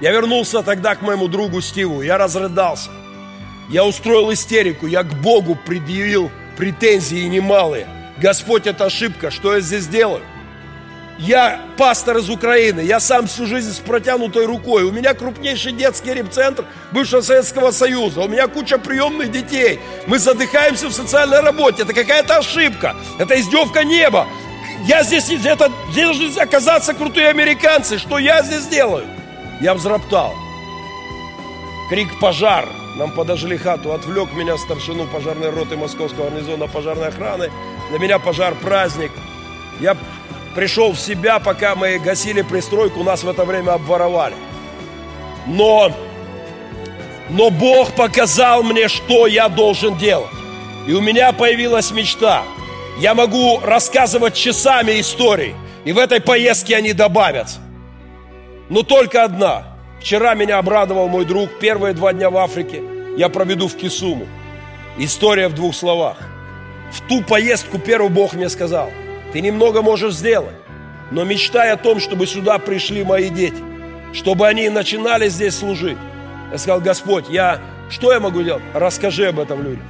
Я 0.00 0.12
вернулся 0.12 0.62
тогда 0.62 0.94
к 0.94 1.02
моему 1.02 1.28
другу 1.28 1.60
Стиву, 1.60 2.00
я 2.02 2.16
разрыдался. 2.16 2.90
Я 3.68 3.84
устроил 3.84 4.32
истерику, 4.32 4.86
я 4.86 5.02
к 5.02 5.14
Богу 5.20 5.54
предъявил 5.54 6.30
претензии 6.56 7.26
немалые. 7.26 7.86
Господь, 8.16 8.66
это 8.66 8.86
ошибка, 8.86 9.30
что 9.30 9.54
я 9.54 9.60
здесь 9.60 9.86
делаю? 9.86 10.22
Я 11.18 11.60
пастор 11.76 12.16
из 12.16 12.30
Украины, 12.30 12.80
я 12.80 12.98
сам 12.98 13.26
всю 13.26 13.44
жизнь 13.44 13.72
с 13.74 13.76
протянутой 13.76 14.46
рукой. 14.46 14.84
У 14.84 14.90
меня 14.90 15.12
крупнейший 15.12 15.72
детский 15.72 16.14
репцентр 16.14 16.64
бывшего 16.92 17.20
Советского 17.20 17.72
Союза. 17.72 18.22
У 18.22 18.28
меня 18.28 18.46
куча 18.46 18.78
приемных 18.78 19.30
детей. 19.30 19.80
Мы 20.06 20.18
задыхаемся 20.18 20.88
в 20.88 20.92
социальной 20.92 21.40
работе. 21.40 21.82
Это 21.82 21.92
какая-то 21.92 22.38
ошибка. 22.38 22.96
Это 23.18 23.38
издевка 23.38 23.84
неба. 23.84 24.26
Я 24.86 25.02
здесь, 25.02 25.28
это, 25.44 25.70
здесь 25.90 26.06
должны 26.06 26.40
оказаться 26.40 26.94
крутые 26.94 27.28
американцы. 27.28 27.98
Что 27.98 28.18
я 28.18 28.42
здесь 28.42 28.66
делаю? 28.66 29.04
Я 29.60 29.74
взроптал. 29.74 30.34
Крик 31.90 32.18
«Пожар!» 32.20 32.66
Нам 32.96 33.12
подожгли 33.12 33.56
хату, 33.56 33.92
отвлек 33.92 34.32
меня 34.32 34.58
старшину 34.58 35.06
пожарной 35.06 35.50
роты 35.50 35.76
Московского 35.76 36.28
гарнизона 36.28 36.66
пожарной 36.66 37.08
охраны. 37.08 37.50
Для 37.88 37.98
меня 37.98 38.18
пожар 38.18 38.54
праздник. 38.54 39.12
Я 39.80 39.96
пришел 40.54 40.92
в 40.92 40.98
себя, 40.98 41.38
пока 41.38 41.74
мы 41.76 41.98
гасили 41.98 42.42
пристройку, 42.42 43.02
нас 43.04 43.22
в 43.22 43.28
это 43.28 43.44
время 43.44 43.74
обворовали. 43.74 44.34
Но, 45.46 45.92
но 47.30 47.50
Бог 47.50 47.92
показал 47.92 48.62
мне, 48.62 48.88
что 48.88 49.26
я 49.26 49.48
должен 49.48 49.96
делать. 49.96 50.30
И 50.86 50.92
у 50.92 51.00
меня 51.00 51.32
появилась 51.32 51.92
мечта. 51.92 52.42
Я 52.98 53.14
могу 53.14 53.60
рассказывать 53.60 54.34
часами 54.34 55.00
истории, 55.00 55.54
и 55.84 55.92
в 55.92 55.98
этой 55.98 56.20
поездке 56.20 56.76
они 56.76 56.92
добавятся. 56.92 57.60
Но 58.70 58.82
только 58.82 59.24
одна. 59.24 59.64
Вчера 60.00 60.34
меня 60.34 60.56
обрадовал 60.56 61.08
мой 61.08 61.26
друг. 61.26 61.58
Первые 61.58 61.92
два 61.92 62.14
дня 62.14 62.30
в 62.30 62.38
Африке 62.38 62.82
я 63.18 63.28
проведу 63.28 63.68
в 63.68 63.76
Кисуму. 63.76 64.26
История 64.96 65.48
в 65.48 65.54
двух 65.54 65.74
словах. 65.74 66.16
В 66.90 67.06
ту 67.06 67.22
поездку 67.22 67.78
первый 67.78 68.08
Бог 68.08 68.32
мне 68.32 68.48
сказал– 68.48 68.90
ты 69.32 69.40
немного 69.40 69.80
можешь 69.80 70.14
сделать, 70.14 70.56
но 71.10 71.24
мечтай 71.24 71.70
о 71.70 71.76
том, 71.76 72.00
чтобы 72.00 72.26
сюда 72.26 72.58
пришли 72.58 73.04
мои 73.04 73.28
дети, 73.28 73.62
чтобы 74.12 74.48
они 74.48 74.68
начинали 74.68 75.28
здесь 75.28 75.56
служить. 75.56 75.98
Я 76.50 76.58
сказал, 76.58 76.80
Господь, 76.80 77.26
я, 77.28 77.60
что 77.90 78.12
я 78.12 78.18
могу 78.18 78.42
делать? 78.42 78.62
Расскажи 78.74 79.26
об 79.26 79.38
этом 79.38 79.62
людям. 79.62 79.84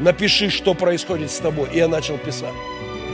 Напиши, 0.00 0.50
что 0.50 0.74
происходит 0.74 1.30
с 1.30 1.38
тобой. 1.38 1.68
И 1.72 1.78
я 1.78 1.88
начал 1.88 2.18
писать. 2.18 2.52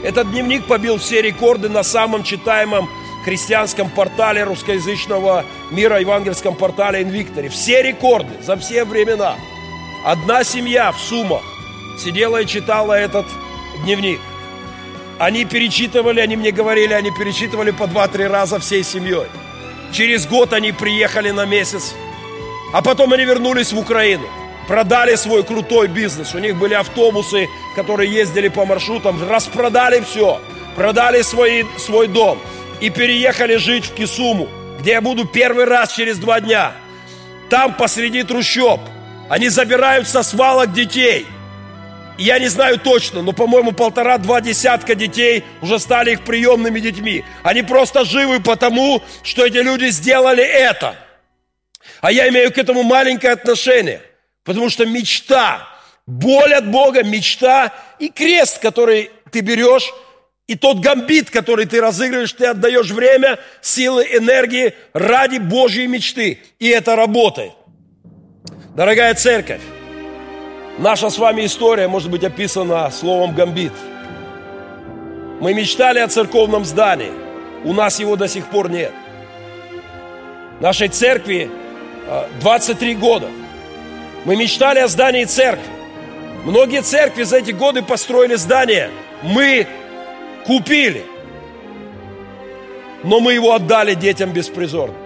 Этот 0.03 0.31
дневник 0.31 0.65
побил 0.65 0.97
все 0.97 1.21
рекорды 1.21 1.69
на 1.69 1.83
самом 1.83 2.23
читаемом 2.23 2.89
христианском 3.23 3.89
портале 3.89 4.43
русскоязычного 4.43 5.45
мира, 5.69 5.99
евангельском 5.99 6.55
портале 6.55 7.01
Инвикторе. 7.01 7.49
Все 7.49 7.81
рекорды 7.81 8.33
за 8.41 8.57
все 8.57 8.83
времена. 8.83 9.35
Одна 10.05 10.43
семья 10.43 10.91
в 10.91 10.99
Сумах 10.99 11.43
сидела 11.99 12.41
и 12.41 12.45
читала 12.45 12.93
этот 12.93 13.25
дневник. 13.83 14.19
Они 15.19 15.45
перечитывали, 15.45 16.19
они 16.19 16.35
мне 16.35 16.51
говорили, 16.51 16.93
они 16.93 17.11
перечитывали 17.11 17.71
по 17.71 17.85
два-три 17.85 18.25
раза 18.25 18.59
всей 18.59 18.83
семьей. 18.83 19.27
Через 19.91 20.25
год 20.25 20.53
они 20.53 20.71
приехали 20.71 21.29
на 21.31 21.45
месяц, 21.45 21.93
а 22.73 22.81
потом 22.81 23.13
они 23.13 23.25
вернулись 23.25 23.71
в 23.71 23.77
Украину. 23.77 24.27
Продали 24.67 25.15
свой 25.15 25.43
крутой 25.43 25.87
бизнес. 25.87 26.33
У 26.33 26.39
них 26.39 26.55
были 26.55 26.73
автобусы, 26.73 27.49
которые 27.75 28.11
ездили 28.11 28.47
по 28.47 28.65
маршрутам, 28.65 29.21
распродали 29.29 29.99
все. 30.01 30.39
Продали 30.75 31.21
свой, 31.21 31.67
свой 31.77 32.07
дом 32.07 32.39
и 32.81 32.89
переехали 32.89 33.55
жить 33.55 33.85
в 33.85 33.93
Кисуму, 33.93 34.49
где 34.79 34.91
я 34.91 35.01
буду 35.01 35.25
первый 35.25 35.65
раз 35.65 35.93
через 35.93 36.17
два 36.17 36.41
дня. 36.41 36.73
Там 37.49 37.73
посреди 37.73 38.23
трущоб. 38.23 38.81
Они 39.29 39.49
забирают 39.49 40.07
со 40.07 40.23
свалок 40.23 40.73
детей– 40.73 41.25
я 42.21 42.37
не 42.37 42.49
знаю 42.49 42.79
точно, 42.79 43.23
но, 43.23 43.31
по-моему, 43.31 43.71
полтора-два 43.71 44.41
десятка 44.41 44.93
детей 44.93 45.43
уже 45.61 45.79
стали 45.79 46.11
их 46.11 46.23
приемными 46.23 46.79
детьми. 46.79 47.23
Они 47.41 47.63
просто 47.63 48.05
живы 48.05 48.39
потому, 48.39 49.01
что 49.23 49.43
эти 49.43 49.57
люди 49.57 49.85
сделали 49.89 50.43
это. 50.43 50.95
А 51.99 52.11
я 52.11 52.29
имею 52.29 52.53
к 52.53 52.59
этому 52.59 52.83
маленькое 52.83 53.33
отношение, 53.33 54.03
потому 54.43 54.69
что 54.69 54.85
мечта, 54.85 55.67
боль 56.05 56.53
от 56.53 56.69
Бога, 56.69 57.03
мечта 57.03 57.73
и 57.97 58.09
крест, 58.09 58.59
который 58.59 59.09
ты 59.31 59.39
берешь, 59.39 59.91
и 60.47 60.55
тот 60.55 60.79
гамбит, 60.79 61.29
который 61.29 61.65
ты 61.65 61.79
разыгрываешь, 61.79 62.33
ты 62.33 62.47
отдаешь 62.47 62.91
время, 62.91 63.39
силы, 63.61 64.03
энергии 64.03 64.73
ради 64.93 65.37
Божьей 65.37 65.87
мечты. 65.87 66.39
И 66.59 66.67
это 66.67 66.95
работает. 66.95 67.53
Дорогая 68.75 69.13
церковь, 69.13 69.61
Наша 70.77 71.09
с 71.09 71.17
вами 71.19 71.45
история 71.45 71.87
может 71.87 72.09
быть 72.09 72.23
описана 72.23 72.89
словом 72.89 73.35
«гамбит». 73.35 73.73
Мы 75.39 75.53
мечтали 75.53 75.99
о 75.99 76.07
церковном 76.07 76.65
здании. 76.65 77.11
У 77.63 77.73
нас 77.73 77.99
его 77.99 78.15
до 78.15 78.27
сих 78.27 78.47
пор 78.47 78.69
нет. 78.69 78.91
Нашей 80.59 80.87
церкви 80.87 81.51
23 82.39 82.93
а, 82.93 82.97
года. 82.97 83.27
Мы 84.25 84.35
мечтали 84.35 84.79
о 84.79 84.87
здании 84.87 85.25
церкви. 85.25 85.67
Многие 86.45 86.81
церкви 86.81 87.23
за 87.23 87.37
эти 87.37 87.51
годы 87.51 87.83
построили 87.83 88.35
здание. 88.35 88.89
Мы 89.21 89.67
купили. 90.45 91.03
Но 93.03 93.19
мы 93.19 93.33
его 93.33 93.53
отдали 93.53 93.93
детям 93.93 94.31
беспризорным. 94.31 94.97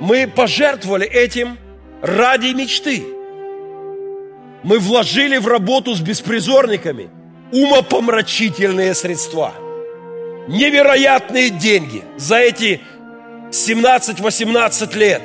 Мы 0.00 0.26
пожертвовали 0.26 1.06
этим 1.06 1.58
ради 2.02 2.54
мечты. 2.54 3.04
Мы 4.62 4.78
вложили 4.78 5.38
в 5.38 5.46
работу 5.46 5.94
с 5.94 6.00
беспризорниками 6.00 7.10
умопомрачительные 7.52 8.94
средства. 8.94 9.52
Невероятные 10.48 11.50
деньги 11.50 12.02
за 12.16 12.36
эти 12.36 12.80
17-18 13.50 14.96
лет. 14.96 15.22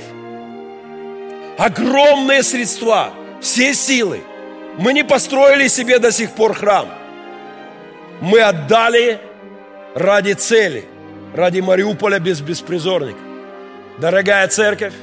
Огромные 1.57 2.43
средства, 2.43 3.13
все 3.41 3.73
силы. 3.73 4.21
Мы 4.77 4.91
не 4.93 5.03
построили 5.03 5.67
себе 5.67 5.99
до 5.99 6.11
сих 6.11 6.31
пор 6.31 6.53
храм. 6.53 6.89
Мы 8.21 8.41
отдали 8.41 9.19
ради 9.93 10.33
цели, 10.33 10.85
ради 11.33 11.59
Мариуполя 11.59 12.19
без 12.19 12.41
беспризорников. 12.41 13.21
Дорогая 13.97 14.47
церковь, 14.47 14.93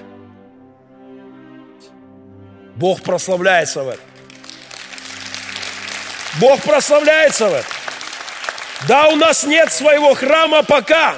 Бог 2.77 3.03
прославляется 3.03 3.83
в 3.83 3.89
этом. 3.89 4.05
Бог 6.41 6.61
прославляется 6.63 7.49
в 7.49 7.53
этом. 7.55 7.71
Да, 8.89 9.09
у 9.09 9.17
нас 9.17 9.45
нет 9.45 9.71
своего 9.71 10.15
храма 10.15 10.63
пока. 10.63 11.17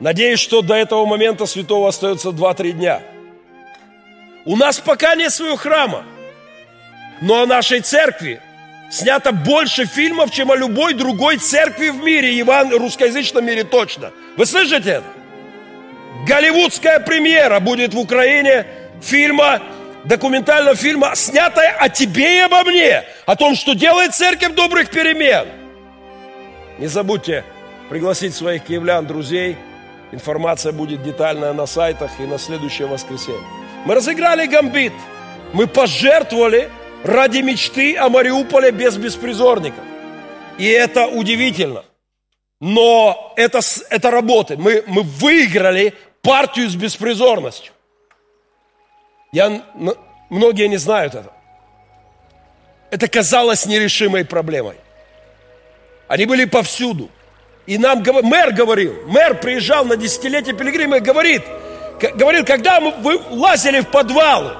Надеюсь, 0.00 0.38
что 0.38 0.62
до 0.62 0.74
этого 0.74 1.06
момента 1.06 1.46
святого 1.46 1.88
остается 1.88 2.28
2-3 2.28 2.72
дня. 2.72 3.02
У 4.44 4.56
нас 4.56 4.78
пока 4.78 5.14
нет 5.14 5.32
своего 5.32 5.56
храма. 5.56 6.04
Но 7.20 7.42
о 7.42 7.46
нашей 7.46 7.80
церкви 7.80 8.40
снято 8.90 9.32
больше 9.32 9.86
фильмов, 9.86 10.30
чем 10.30 10.50
о 10.50 10.56
любой 10.56 10.94
другой 10.94 11.36
церкви 11.36 11.88
в 11.88 11.96
мире, 12.02 12.38
Иван, 12.40 12.72
русскоязычном 12.74 13.44
мире 13.44 13.64
точно. 13.64 14.12
Вы 14.36 14.46
слышите 14.46 14.90
это? 14.90 15.04
Голливудская 16.26 17.00
премьера 17.00 17.60
будет 17.60 17.94
в 17.94 17.98
Украине 17.98 18.66
фильма 19.00 19.60
документального 20.04 20.74
фильма, 20.74 21.12
снятое 21.14 21.70
о 21.78 21.88
тебе 21.88 22.38
и 22.38 22.40
обо 22.40 22.64
мне, 22.64 23.04
о 23.26 23.36
том, 23.36 23.54
что 23.54 23.74
делает 23.74 24.14
церковь 24.14 24.54
добрых 24.54 24.90
перемен. 24.90 25.46
Не 26.78 26.86
забудьте 26.86 27.44
пригласить 27.90 28.34
своих 28.34 28.64
киевлян, 28.64 29.06
друзей. 29.06 29.56
Информация 30.12 30.72
будет 30.72 31.02
детальная 31.02 31.52
на 31.52 31.66
сайтах 31.66 32.10
и 32.18 32.22
на 32.22 32.38
следующее 32.38 32.88
воскресенье. 32.88 33.42
Мы 33.84 33.94
разыграли 33.94 34.46
гамбит. 34.46 34.92
Мы 35.52 35.66
пожертвовали 35.66 36.70
ради 37.04 37.38
мечты 37.38 37.96
о 37.96 38.08
Мариуполе 38.08 38.70
без 38.70 38.96
беспризорников. 38.96 39.84
И 40.58 40.66
это 40.66 41.06
удивительно. 41.06 41.84
Но 42.60 43.32
это, 43.36 43.60
это 43.90 44.10
работает. 44.10 44.60
Мы, 44.60 44.82
мы 44.86 45.02
выиграли 45.02 45.94
партию 46.22 46.68
с 46.68 46.74
беспризорностью. 46.74 47.72
Я, 49.32 49.62
многие 50.30 50.68
не 50.68 50.78
знают 50.78 51.14
это. 51.14 51.32
Это 52.90 53.06
казалось 53.06 53.66
нерешимой 53.66 54.24
проблемой. 54.24 54.76
Они 56.08 56.24
были 56.24 56.46
повсюду. 56.46 57.10
И 57.66 57.76
нам 57.76 58.02
мэр 58.02 58.52
говорил, 58.52 58.94
мэр 59.06 59.38
приезжал 59.38 59.84
на 59.84 59.96
десятилетие 59.96 60.56
пилигрима 60.56 60.96
и 60.96 61.00
говорит, 61.00 61.42
говорил, 62.14 62.44
когда 62.44 62.80
мы, 62.80 62.92
вы 62.92 63.20
лазили 63.30 63.80
в 63.80 63.88
подвалы, 63.88 64.56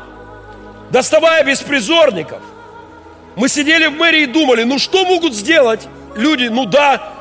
доставая 0.90 1.44
беспризорников, 1.44 2.40
мы 3.36 3.48
сидели 3.48 3.86
в 3.86 3.92
мэрии 3.92 4.22
и 4.22 4.26
думали, 4.26 4.64
ну 4.64 4.78
что 4.78 5.04
могут 5.04 5.34
сделать 5.34 5.86
люди, 6.16 6.48
ну 6.48 6.64
да, 6.64 7.12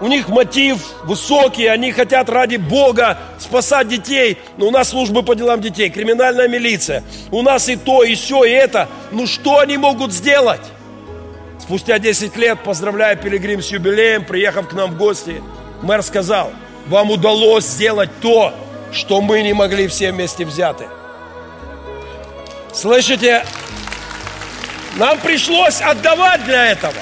у 0.00 0.08
них 0.08 0.28
мотив 0.28 0.78
высокий, 1.04 1.66
они 1.66 1.92
хотят 1.92 2.28
ради 2.28 2.56
Бога 2.56 3.18
спасать 3.38 3.88
детей. 3.88 4.38
Но 4.58 4.66
у 4.66 4.70
нас 4.70 4.90
службы 4.90 5.22
по 5.22 5.34
делам 5.34 5.60
детей, 5.60 5.88
криминальная 5.90 6.48
милиция. 6.48 7.02
У 7.30 7.42
нас 7.42 7.68
и 7.68 7.76
то, 7.76 8.02
и 8.02 8.14
все, 8.14 8.44
и 8.44 8.50
это. 8.50 8.88
Ну 9.10 9.26
что 9.26 9.58
они 9.58 9.78
могут 9.78 10.12
сделать? 10.12 10.60
Спустя 11.60 11.98
10 11.98 12.36
лет, 12.36 12.58
поздравляя 12.62 13.16
Пилигрим 13.16 13.62
с 13.62 13.70
юбилеем, 13.70 14.24
приехав 14.24 14.68
к 14.68 14.72
нам 14.74 14.92
в 14.92 14.98
гости, 14.98 15.42
мэр 15.82 16.02
сказал, 16.02 16.52
вам 16.86 17.10
удалось 17.10 17.64
сделать 17.64 18.10
то, 18.20 18.52
что 18.92 19.20
мы 19.20 19.42
не 19.42 19.52
могли 19.52 19.88
все 19.88 20.12
вместе 20.12 20.44
взяты. 20.44 20.86
Слышите? 22.76 23.42
Нам 24.96 25.18
пришлось 25.20 25.80
отдавать 25.80 26.44
для 26.44 26.72
этого. 26.72 26.92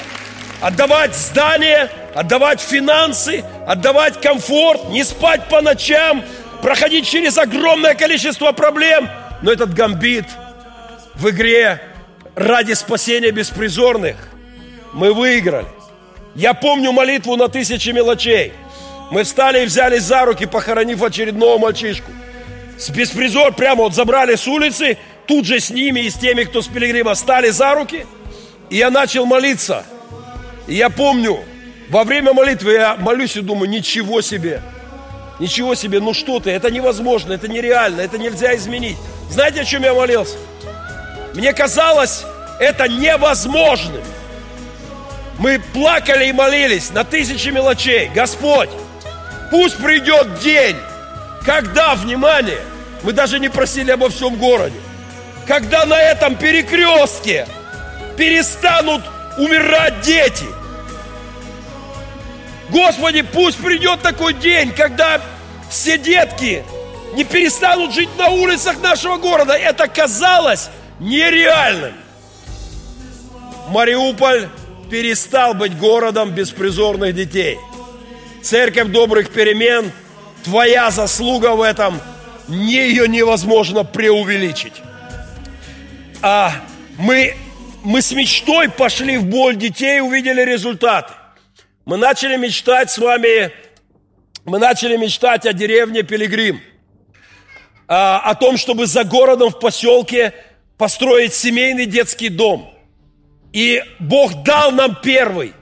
Отдавать 0.60 1.16
здание, 1.16 1.90
отдавать 2.14 2.60
финансы, 2.60 3.44
отдавать 3.66 4.20
комфорт, 4.20 4.88
не 4.90 5.02
спать 5.02 5.48
по 5.48 5.60
ночам, 5.60 6.22
проходить 6.62 7.08
через 7.08 7.36
огромное 7.38 7.94
количество 7.94 8.52
проблем. 8.52 9.10
Но 9.42 9.50
этот 9.50 9.74
гамбит 9.74 10.26
в 11.16 11.28
игре 11.30 11.82
ради 12.36 12.74
спасения 12.74 13.32
беспризорных 13.32 14.16
мы 14.92 15.12
выиграли. 15.12 15.66
Я 16.36 16.54
помню 16.54 16.92
молитву 16.92 17.34
на 17.34 17.48
тысячи 17.48 17.90
мелочей. 17.90 18.52
Мы 19.10 19.24
встали 19.24 19.64
и 19.64 19.66
взялись 19.66 20.02
за 20.02 20.24
руки, 20.24 20.46
похоронив 20.46 21.02
очередного 21.02 21.58
мальчишку. 21.58 22.12
С 22.78 22.90
беспризор 22.90 23.52
прямо 23.52 23.84
вот 23.84 23.94
забрали 23.94 24.36
с 24.36 24.46
улицы, 24.46 24.98
тут 25.26 25.46
же 25.46 25.60
с 25.60 25.70
ними 25.70 26.00
и 26.00 26.10
с 26.10 26.14
теми, 26.14 26.44
кто 26.44 26.62
с 26.62 26.66
пилигрима, 26.66 27.14
стали 27.14 27.50
за 27.50 27.74
руки. 27.74 28.06
И 28.70 28.76
я 28.76 28.90
начал 28.90 29.26
молиться. 29.26 29.84
И 30.66 30.74
я 30.74 30.90
помню, 30.90 31.44
во 31.88 32.04
время 32.04 32.32
молитвы 32.32 32.72
я 32.72 32.96
молюсь 32.96 33.36
и 33.36 33.40
думаю, 33.40 33.68
ничего 33.68 34.20
себе, 34.22 34.62
ничего 35.38 35.74
себе, 35.74 36.00
ну 36.00 36.14
что 36.14 36.40
ты, 36.40 36.50
это 36.50 36.70
невозможно, 36.70 37.34
это 37.34 37.48
нереально, 37.48 38.00
это 38.00 38.18
нельзя 38.18 38.56
изменить. 38.56 38.96
Знаете, 39.30 39.60
о 39.60 39.64
чем 39.64 39.82
я 39.82 39.92
молился? 39.92 40.36
Мне 41.34 41.52
казалось, 41.52 42.24
это 42.60 42.88
невозможным. 42.88 44.02
Мы 45.38 45.60
плакали 45.72 46.26
и 46.26 46.32
молились 46.32 46.90
на 46.90 47.04
тысячи 47.04 47.48
мелочей. 47.48 48.08
Господь, 48.14 48.70
пусть 49.50 49.76
придет 49.78 50.38
день, 50.38 50.76
когда, 51.44 51.94
внимание, 51.96 52.60
мы 53.02 53.12
даже 53.12 53.38
не 53.38 53.48
просили 53.48 53.90
обо 53.90 54.08
всем 54.08 54.36
городе, 54.36 54.78
когда 55.46 55.84
на 55.84 56.00
этом 56.00 56.36
перекрестке 56.36 57.46
перестанут 58.16 59.02
умирать 59.38 60.00
дети. 60.00 60.46
Господи, 62.70 63.22
пусть 63.22 63.58
придет 63.58 64.00
такой 64.00 64.34
день, 64.34 64.72
когда 64.72 65.20
все 65.70 65.98
детки 65.98 66.64
не 67.14 67.24
перестанут 67.24 67.92
жить 67.92 68.08
на 68.18 68.28
улицах 68.28 68.80
нашего 68.80 69.16
города. 69.16 69.52
Это 69.54 69.86
казалось 69.86 70.70
нереальным. 70.98 71.94
Мариуполь 73.68 74.48
перестал 74.90 75.54
быть 75.54 75.76
городом 75.78 76.30
беспризорных 76.30 77.14
детей. 77.14 77.58
Церковь 78.42 78.88
добрых 78.88 79.30
перемен, 79.30 79.90
твоя 80.42 80.90
заслуга 80.90 81.54
в 81.54 81.62
этом, 81.62 82.00
ее 82.48 83.08
невозможно 83.08 83.84
преувеличить. 83.84 84.74
А 86.22 86.52
мы, 86.98 87.34
мы 87.82 88.02
с 88.02 88.12
мечтой 88.12 88.68
пошли 88.68 89.18
в 89.18 89.26
боль 89.26 89.56
детей, 89.56 90.00
увидели 90.00 90.42
результаты. 90.42 91.14
Мы 91.84 91.96
начали 91.96 92.36
мечтать 92.36 92.90
с 92.90 92.98
вами, 92.98 93.52
мы 94.44 94.58
начали 94.58 94.96
мечтать 94.96 95.46
о 95.46 95.52
деревне 95.52 96.02
Пилигрим, 96.02 96.60
о, 97.86 98.18
о 98.18 98.34
том, 98.34 98.56
чтобы 98.56 98.86
за 98.86 99.04
городом 99.04 99.50
в 99.50 99.58
поселке 99.58 100.32
построить 100.78 101.34
семейный 101.34 101.86
детский 101.86 102.28
дом– 102.28 102.70
и 103.54 103.84
Бог 104.00 104.42
дал 104.42 104.72
нам 104.72 104.98
первый. 105.00 105.54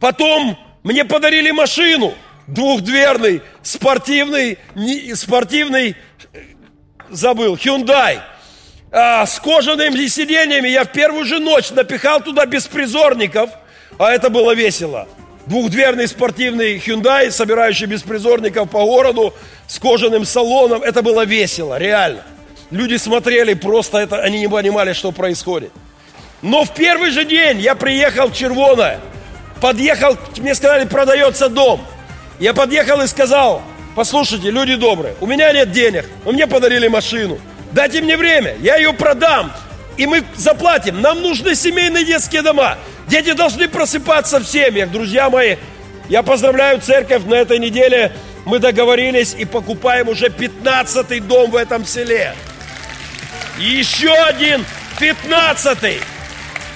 Потом 0.00 0.58
мне 0.82 1.04
подарили 1.04 1.52
машину 1.52 2.12
двухдверный, 2.48 3.40
спортивный, 3.62 4.58
не, 4.74 5.14
спортивный, 5.14 5.94
забыл, 7.08 7.54
Hyundai. 7.54 8.20
А, 8.96 9.26
с 9.26 9.40
кожаными 9.40 10.06
сиденьями 10.06 10.68
я 10.68 10.84
в 10.84 10.92
первую 10.92 11.24
же 11.24 11.40
ночь 11.40 11.72
напихал 11.72 12.20
туда 12.20 12.46
беспризорников, 12.46 13.50
а 13.98 14.12
это 14.12 14.30
было 14.30 14.54
весело. 14.54 15.08
Двухдверный 15.46 16.06
спортивный 16.06 16.76
Hyundai, 16.78 17.32
собирающий 17.32 17.86
беспризорников 17.86 18.70
по 18.70 18.84
городу, 18.84 19.34
с 19.66 19.80
кожаным 19.80 20.24
салоном, 20.24 20.80
это 20.84 21.02
было 21.02 21.24
весело, 21.24 21.76
реально. 21.76 22.22
Люди 22.70 22.94
смотрели, 22.94 23.54
просто 23.54 23.98
это, 23.98 24.20
они 24.20 24.38
не 24.38 24.48
понимали, 24.48 24.92
что 24.92 25.10
происходит. 25.10 25.72
Но 26.40 26.62
в 26.62 26.72
первый 26.72 27.10
же 27.10 27.24
день 27.24 27.58
я 27.58 27.74
приехал 27.74 28.28
в 28.28 28.36
Червоное, 28.36 29.00
подъехал, 29.60 30.16
мне 30.36 30.54
сказали, 30.54 30.84
продается 30.84 31.48
дом. 31.48 31.84
Я 32.38 32.54
подъехал 32.54 33.00
и 33.00 33.08
сказал, 33.08 33.60
послушайте, 33.96 34.52
люди 34.52 34.76
добрые, 34.76 35.16
у 35.20 35.26
меня 35.26 35.52
нет 35.52 35.72
денег, 35.72 36.08
но 36.24 36.30
мне 36.30 36.46
подарили 36.46 36.86
машину. 36.86 37.40
Дайте 37.74 38.00
мне 38.00 38.16
время, 38.16 38.56
я 38.60 38.76
ее 38.76 38.92
продам, 38.92 39.52
и 39.96 40.06
мы 40.06 40.22
заплатим. 40.36 41.00
Нам 41.00 41.22
нужны 41.22 41.56
семейные 41.56 42.04
детские 42.04 42.42
дома. 42.42 42.78
Дети 43.08 43.32
должны 43.32 43.66
просыпаться 43.66 44.38
в 44.38 44.44
семьях. 44.44 44.92
Друзья 44.92 45.28
мои, 45.28 45.56
я 46.08 46.22
поздравляю 46.22 46.80
церковь 46.80 47.24
на 47.24 47.34
этой 47.34 47.58
неделе. 47.58 48.12
Мы 48.44 48.60
договорились 48.60 49.34
и 49.36 49.44
покупаем 49.44 50.08
уже 50.08 50.26
15-й 50.26 51.18
дом 51.18 51.50
в 51.50 51.56
этом 51.56 51.84
селе. 51.84 52.36
Еще 53.58 54.12
один 54.12 54.64
15-й. 55.00 56.00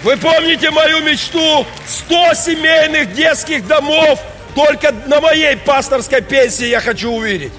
Вы 0.02 0.16
помните 0.16 0.72
мою 0.72 1.00
мечту? 1.04 1.64
100 1.87 2.34
семейных 2.34 3.14
детских 3.14 3.68
домов 3.68 4.20
только 4.56 4.90
на 5.06 5.20
моей 5.20 5.56
пасторской 5.58 6.22
пенсии 6.22 6.66
я 6.66 6.80
хочу 6.80 7.12
увидеть. 7.12 7.52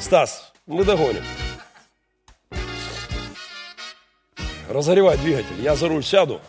Стас, 0.00 0.52
мы 0.66 0.84
догоним. 0.84 1.22
Разогревай 4.72 5.18
двигатель. 5.18 5.60
Я 5.60 5.76
за 5.76 5.88
руль 5.88 6.02
сяду. 6.02 6.40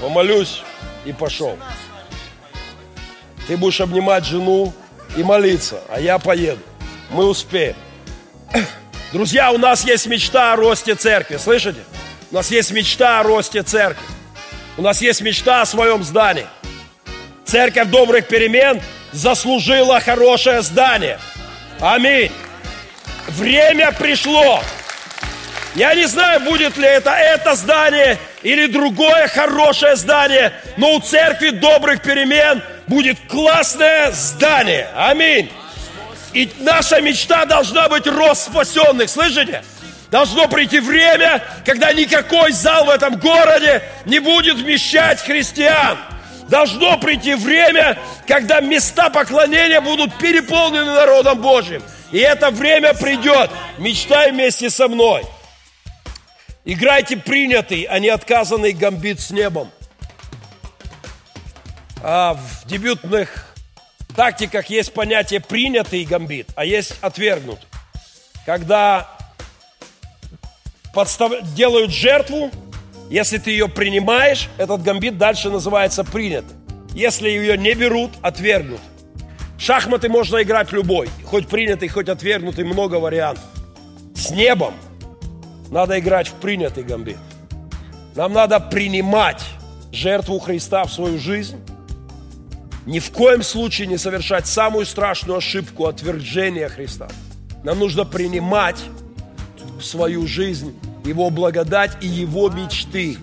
Помолюсь 0.00 0.62
и 1.04 1.12
пошел. 1.12 1.58
Ты 3.46 3.58
будешь 3.58 3.80
обнимать 3.82 4.24
жену 4.24 4.72
и 5.16 5.22
молиться, 5.22 5.82
а 5.90 6.00
я 6.00 6.18
поеду. 6.18 6.62
Мы 7.10 7.26
успеем. 7.26 7.76
Друзья, 9.12 9.52
у 9.52 9.58
нас 9.58 9.84
есть 9.84 10.06
мечта 10.06 10.54
о 10.54 10.56
росте 10.56 10.94
церкви. 10.94 11.36
Слышите? 11.36 11.80
У 12.30 12.36
нас 12.36 12.50
есть 12.50 12.70
мечта 12.70 13.20
о 13.20 13.22
росте 13.22 13.62
церкви. 13.62 14.06
У 14.78 14.82
нас 14.82 15.02
есть 15.02 15.20
мечта 15.20 15.60
о 15.60 15.66
своем 15.66 16.02
здании. 16.02 16.46
Церковь 17.44 17.88
добрых 17.88 18.28
перемен 18.28 18.80
заслужила 19.12 20.00
хорошее 20.00 20.62
здание. 20.62 21.18
Аминь. 21.80 22.32
Время 23.28 23.92
пришло. 23.92 24.62
Я 25.74 25.94
не 25.94 26.06
знаю, 26.06 26.40
будет 26.40 26.76
ли 26.76 26.86
это 26.86 27.10
это 27.10 27.54
здание 27.54 28.18
или 28.42 28.66
другое 28.66 29.28
хорошее 29.28 29.94
здание, 29.94 30.52
но 30.76 30.94
у 30.96 31.00
церкви 31.00 31.50
добрых 31.50 32.02
перемен 32.02 32.62
будет 32.88 33.18
классное 33.28 34.10
здание. 34.10 34.88
Аминь. 34.96 35.50
И 36.32 36.50
наша 36.58 37.00
мечта 37.00 37.44
должна 37.44 37.88
быть 37.88 38.06
рост 38.06 38.46
спасенных. 38.46 39.08
Слышите? 39.08 39.62
Должно 40.10 40.48
прийти 40.48 40.80
время, 40.80 41.42
когда 41.64 41.92
никакой 41.92 42.50
зал 42.50 42.86
в 42.86 42.90
этом 42.90 43.16
городе 43.16 43.82
не 44.06 44.18
будет 44.18 44.56
вмещать 44.56 45.20
христиан. 45.20 45.98
Должно 46.48 46.98
прийти 46.98 47.34
время, 47.34 47.96
когда 48.26 48.60
места 48.60 49.08
поклонения 49.08 49.80
будут 49.80 50.18
переполнены 50.18 50.92
народом 50.92 51.40
Божьим. 51.40 51.80
И 52.10 52.18
это 52.18 52.50
время 52.50 52.92
придет. 52.92 53.50
Мечтай 53.78 54.32
вместе 54.32 54.68
со 54.68 54.88
мной. 54.88 55.24
Играйте 56.64 57.16
принятый, 57.16 57.84
а 57.84 57.98
не 57.98 58.08
отказанный 58.08 58.72
гамбит 58.72 59.20
с 59.20 59.30
небом. 59.30 59.70
А 62.02 62.34
в 62.34 62.66
дебютных 62.66 63.54
тактиках 64.14 64.66
есть 64.66 64.92
понятие 64.92 65.40
принятый 65.40 66.04
гамбит, 66.04 66.48
а 66.54 66.64
есть 66.64 66.94
отвергнут. 67.00 67.60
Когда 68.44 69.08
подстав... 70.94 71.32
делают 71.54 71.90
жертву, 71.90 72.50
если 73.10 73.38
ты 73.38 73.50
ее 73.52 73.68
принимаешь, 73.68 74.48
этот 74.58 74.82
гамбит 74.82 75.16
дальше 75.16 75.50
называется 75.50 76.04
принят. 76.04 76.44
Если 76.92 77.28
ее 77.28 77.56
не 77.56 77.74
берут, 77.74 78.10
отвергнут. 78.20 78.80
Шахматы 79.58 80.08
можно 80.08 80.42
играть 80.42 80.72
любой, 80.72 81.08
хоть 81.24 81.48
принятый, 81.48 81.88
хоть 81.88 82.08
отвергнутый, 82.08 82.64
много 82.64 82.96
вариантов. 82.96 83.44
С 84.14 84.30
небом 84.30 84.74
надо 85.70 85.98
играть 85.98 86.28
в 86.28 86.34
принятый 86.34 86.84
гамбит. 86.84 87.18
Нам 88.14 88.32
надо 88.32 88.60
принимать 88.60 89.42
жертву 89.92 90.38
Христа 90.38 90.84
в 90.84 90.92
свою 90.92 91.18
жизнь 91.18 91.58
ни 92.86 92.98
в 92.98 93.10
коем 93.10 93.42
случае 93.42 93.86
не 93.86 93.98
совершать 93.98 94.46
самую 94.46 94.86
страшную 94.86 95.38
ошибку 95.38 95.86
отвержения 95.86 96.68
Христа. 96.68 97.08
Нам 97.62 97.78
нужно 97.78 98.04
принимать 98.04 98.82
в 99.78 99.82
свою 99.82 100.26
жизнь 100.26 100.78
Его 101.04 101.30
благодать 101.30 101.92
и 102.00 102.06
Его 102.06 102.48
мечты, 102.48 103.16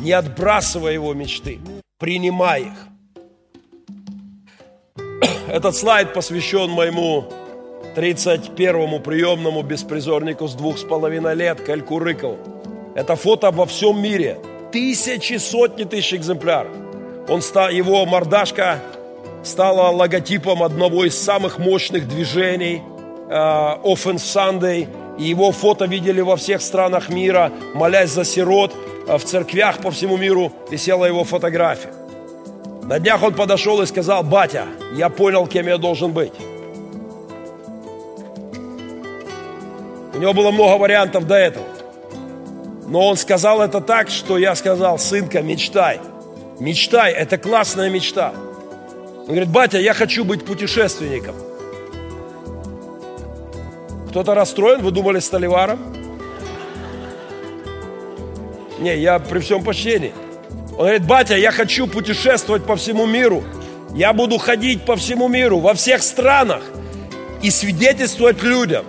не 0.00 0.12
отбрасывая 0.12 0.92
Его 0.92 1.12
мечты, 1.14 1.60
принимая 1.98 2.62
их. 2.62 2.88
Этот 5.48 5.76
слайд 5.76 6.14
посвящен 6.14 6.70
моему 6.70 7.30
31-му 7.94 9.00
приемному 9.00 9.62
беспризорнику 9.62 10.48
с 10.48 10.54
двух 10.54 10.78
с 10.78 10.82
половиной 10.82 11.34
лет, 11.34 11.60
Кальку 11.60 11.98
Рыкову. 11.98 12.38
Это 12.94 13.16
фото 13.16 13.50
во 13.50 13.66
всем 13.66 14.02
мире. 14.02 14.38
Тысячи, 14.72 15.38
сотни 15.38 15.84
тысяч 15.84 16.14
экземпляров. 16.14 16.72
Он 17.28 17.40
стал, 17.40 17.70
его 17.70 18.04
мордашка 18.06 18.80
стала 19.42 19.90
логотипом 19.90 20.62
одного 20.62 21.04
из 21.04 21.16
самых 21.16 21.58
мощных 21.58 22.08
движений 22.08 22.82
uh, 23.28 23.82
Offense 23.82 24.16
Sunday. 24.16 24.88
И 25.18 25.24
его 25.24 25.52
фото 25.52 25.86
видели 25.86 26.20
во 26.20 26.36
всех 26.36 26.60
странах 26.60 27.08
мира, 27.08 27.52
молясь 27.74 28.10
за 28.10 28.24
сирот. 28.24 28.74
В 29.06 29.20
церквях 29.20 29.78
по 29.78 29.90
всему 29.90 30.16
миру 30.16 30.52
висела 30.70 31.04
его 31.04 31.24
фотография. 31.24 31.92
На 32.82 32.98
днях 32.98 33.22
он 33.22 33.34
подошел 33.34 33.80
и 33.80 33.86
сказал, 33.86 34.22
батя, 34.22 34.64
я 34.94 35.08
понял, 35.08 35.46
кем 35.46 35.68
я 35.68 35.78
должен 35.78 36.12
быть. 36.12 36.32
У 40.14 40.18
него 40.18 40.32
было 40.32 40.50
много 40.50 40.78
вариантов 40.78 41.26
до 41.26 41.34
этого. 41.34 41.66
Но 42.86 43.08
он 43.08 43.16
сказал 43.16 43.60
это 43.60 43.80
так, 43.80 44.10
что 44.10 44.38
я 44.38 44.54
сказал, 44.54 44.98
сынка, 44.98 45.42
мечтай. 45.42 46.00
Мечтай, 46.60 47.12
это 47.12 47.38
классная 47.38 47.90
мечта. 47.90 48.32
Он 49.20 49.26
говорит, 49.26 49.48
батя, 49.48 49.78
я 49.78 49.94
хочу 49.94 50.24
быть 50.24 50.44
путешественником. 50.44 51.34
Кто-то 54.10 54.34
расстроен, 54.34 54.82
вы 54.82 54.92
думали 54.92 55.18
Столиваром? 55.18 55.80
Не, 58.78 58.96
я 58.98 59.18
при 59.18 59.40
всем 59.40 59.64
почтении. 59.64 60.12
Он 60.72 60.78
говорит, 60.78 61.06
батя, 61.06 61.36
я 61.36 61.50
хочу 61.50 61.86
путешествовать 61.86 62.64
по 62.64 62.76
всему 62.76 63.06
миру. 63.06 63.42
Я 63.94 64.12
буду 64.12 64.38
ходить 64.38 64.84
по 64.84 64.94
всему 64.96 65.28
миру, 65.28 65.58
во 65.58 65.74
всех 65.74 66.02
странах 66.02 66.62
и 67.42 67.50
свидетельствовать 67.50 68.42
людям, 68.42 68.84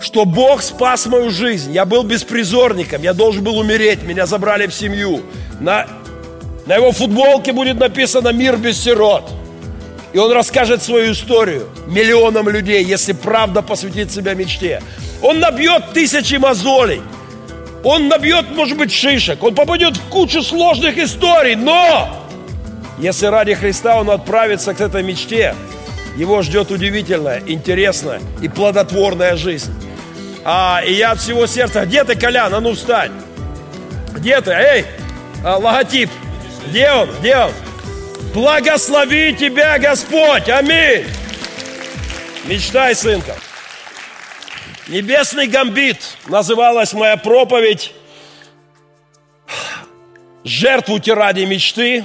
что 0.00 0.24
Бог 0.24 0.62
спас 0.62 1.06
мою 1.06 1.30
жизнь. 1.30 1.72
Я 1.72 1.84
был 1.84 2.02
беспризорником, 2.02 3.02
я 3.02 3.14
должен 3.14 3.42
был 3.42 3.58
умереть, 3.58 4.02
меня 4.02 4.26
забрали 4.26 4.66
в 4.66 4.74
семью. 4.74 5.22
На, 5.60 5.86
на 6.66 6.76
его 6.76 6.92
футболке 6.92 7.52
будет 7.52 7.78
написано 7.78 8.28
«Мир 8.28 8.56
без 8.56 8.82
сирот». 8.82 9.30
И 10.12 10.18
он 10.18 10.32
расскажет 10.32 10.82
свою 10.82 11.12
историю 11.12 11.68
миллионам 11.86 12.48
людей, 12.48 12.82
если 12.84 13.12
правда 13.12 13.60
посвятит 13.62 14.10
себя 14.10 14.34
мечте. 14.34 14.82
Он 15.22 15.40
набьет 15.40 15.92
тысячи 15.92 16.36
мозолей. 16.36 17.02
Он 17.84 18.08
набьет, 18.08 18.50
может 18.54 18.78
быть, 18.78 18.92
шишек. 18.92 19.42
Он 19.44 19.54
попадет 19.54 19.96
в 19.96 20.08
кучу 20.08 20.42
сложных 20.42 20.96
историй. 20.98 21.54
Но 21.54 22.08
если 22.98 23.26
ради 23.26 23.54
Христа 23.54 24.00
он 24.00 24.10
отправится 24.10 24.72
к 24.72 24.80
этой 24.80 25.02
мечте, 25.02 25.54
его 26.16 26.40
ждет 26.40 26.70
удивительная, 26.70 27.42
интересная 27.46 28.20
и 28.40 28.48
плодотворная 28.48 29.36
жизнь. 29.36 29.70
А, 30.48 30.80
и 30.86 30.92
я 30.92 31.10
от 31.10 31.18
всего 31.18 31.44
сердца, 31.48 31.84
где 31.84 32.04
ты, 32.04 32.14
Колян, 32.14 32.54
а 32.54 32.60
ну 32.60 32.72
встань. 32.72 33.10
Где 34.12 34.40
ты? 34.40 34.52
Эй, 34.52 34.84
а, 35.44 35.56
логотип. 35.56 36.08
Где 36.68 36.88
он? 36.92 37.10
Где 37.18 37.36
он? 37.36 37.52
Благослови 38.32 39.34
тебя, 39.34 39.76
Господь. 39.80 40.48
Аминь. 40.48 41.04
Мечтай, 42.44 42.94
сынка. 42.94 43.34
Небесный 44.86 45.48
гамбит 45.48 46.16
называлась 46.28 46.92
моя 46.92 47.16
проповедь. 47.16 47.92
Жертвуйте 50.44 51.14
ради 51.14 51.40
мечты. 51.40 52.04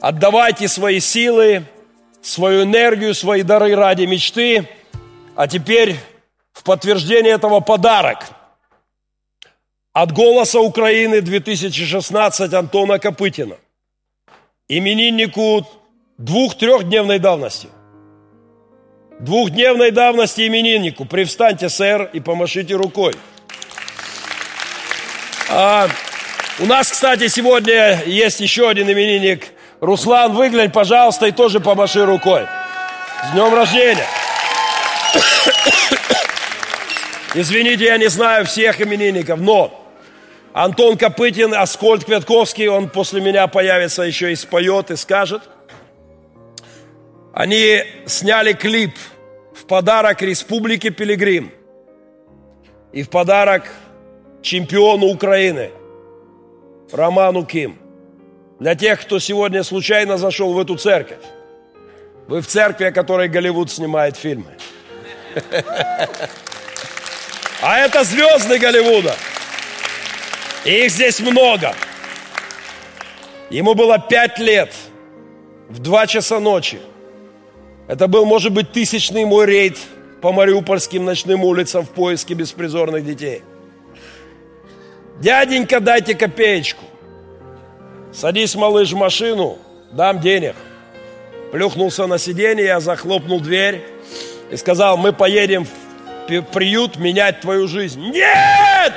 Отдавайте 0.00 0.68
свои 0.68 1.00
силы, 1.00 1.64
свою 2.22 2.62
энергию, 2.62 3.16
свои 3.16 3.42
дары 3.42 3.74
ради 3.74 4.04
мечты. 4.04 4.68
А 5.34 5.48
теперь 5.48 5.96
в 6.60 6.62
подтверждение 6.62 7.32
этого 7.32 7.60
подарок 7.60 8.18
от 9.94 10.12
«Голоса 10.12 10.60
Украины» 10.60 11.22
2016 11.22 12.52
Антона 12.52 12.98
Копытина, 12.98 13.56
имениннику 14.68 15.66
двух-трехдневной 16.18 17.18
давности. 17.18 17.68
Двухдневной 19.20 19.90
давности 19.90 20.46
имениннику. 20.46 21.06
Привстаньте, 21.06 21.70
сэр, 21.70 22.10
и 22.12 22.20
помашите 22.20 22.74
рукой. 22.74 23.14
А, 25.48 25.88
у 26.58 26.66
нас, 26.66 26.90
кстати, 26.90 27.28
сегодня 27.28 28.02
есть 28.04 28.40
еще 28.40 28.68
один 28.68 28.90
именинник. 28.90 29.46
Руслан, 29.80 30.34
выглянь, 30.34 30.70
пожалуйста, 30.70 31.26
и 31.26 31.32
тоже 31.32 31.60
помаши 31.60 32.04
рукой. 32.04 32.46
С 33.24 33.32
днем 33.32 33.54
рождения! 33.54 34.06
Извините, 37.34 37.84
я 37.84 37.96
не 37.96 38.08
знаю 38.08 38.44
всех 38.44 38.80
именинников, 38.80 39.38
но 39.38 39.88
Антон 40.52 40.96
Копытин, 40.96 41.54
Аскольд 41.54 42.04
Квятковский, 42.04 42.66
он 42.66 42.88
после 42.88 43.20
меня 43.20 43.46
появится 43.46 44.02
еще 44.02 44.32
и 44.32 44.34
споет 44.34 44.90
и 44.90 44.96
скажет. 44.96 45.42
Они 47.32 47.84
сняли 48.06 48.52
клип 48.52 48.96
в 49.54 49.64
подарок 49.66 50.22
Республике 50.22 50.90
Пилигрим 50.90 51.52
и 52.92 53.04
в 53.04 53.10
подарок 53.10 53.62
чемпиону 54.42 55.06
Украины 55.06 55.70
Роману 56.90 57.44
Ким. 57.46 57.78
Для 58.58 58.74
тех, 58.74 59.00
кто 59.00 59.20
сегодня 59.20 59.62
случайно 59.62 60.18
зашел 60.18 60.52
в 60.52 60.58
эту 60.58 60.76
церковь. 60.76 61.22
Вы 62.26 62.40
в 62.40 62.48
церкви, 62.48 62.86
о 62.86 62.92
которой 62.92 63.28
Голливуд 63.28 63.70
снимает 63.70 64.16
фильмы. 64.16 64.56
А 67.62 67.78
это 67.78 68.04
звезды 68.04 68.58
Голливуда. 68.58 69.14
И 70.64 70.84
их 70.84 70.90
здесь 70.90 71.20
много. 71.20 71.74
Ему 73.50 73.74
было 73.74 73.98
пять 73.98 74.38
лет 74.38 74.72
в 75.68 75.78
два 75.78 76.06
часа 76.06 76.40
ночи. 76.40 76.80
Это 77.88 78.06
был, 78.06 78.24
может 78.24 78.52
быть, 78.52 78.72
тысячный 78.72 79.24
мой 79.24 79.46
рейд 79.46 79.76
по 80.22 80.32
мариупольским 80.32 81.04
ночным 81.04 81.44
улицам 81.44 81.84
в 81.84 81.90
поиске 81.90 82.34
беспризорных 82.34 83.04
детей. 83.04 83.42
Дяденька, 85.18 85.80
дайте 85.80 86.14
копеечку. 86.14 86.84
Садись, 88.12 88.54
малыш, 88.54 88.92
в 88.92 88.96
машину, 88.96 89.58
дам 89.92 90.20
денег. 90.20 90.54
Плюхнулся 91.52 92.06
на 92.06 92.18
сиденье, 92.18 92.64
я 92.64 92.80
захлопнул 92.80 93.40
дверь 93.40 93.82
и 94.50 94.56
сказал, 94.56 94.96
мы 94.96 95.12
поедем 95.12 95.64
в 95.64 95.89
приют 96.38 96.96
менять 96.96 97.40
твою 97.40 97.68
жизнь. 97.68 98.00
Нет! 98.10 98.94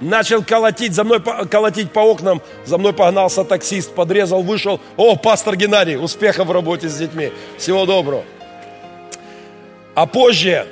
Начал 0.00 0.42
колотить, 0.42 0.94
за 0.94 1.04
мной 1.04 1.22
колотить 1.22 1.92
по 1.92 2.00
окнам, 2.00 2.42
за 2.64 2.76
мной 2.76 2.92
погнался 2.92 3.44
таксист, 3.44 3.94
подрезал, 3.94 4.42
вышел. 4.42 4.80
О, 4.96 5.14
пастор 5.14 5.54
Геннадий, 5.54 5.96
успехов 5.96 6.48
в 6.48 6.50
работе 6.50 6.88
с 6.88 6.98
детьми. 6.98 7.30
Всего 7.56 7.86
доброго. 7.86 8.24
А 9.94 10.06
позже 10.06 10.66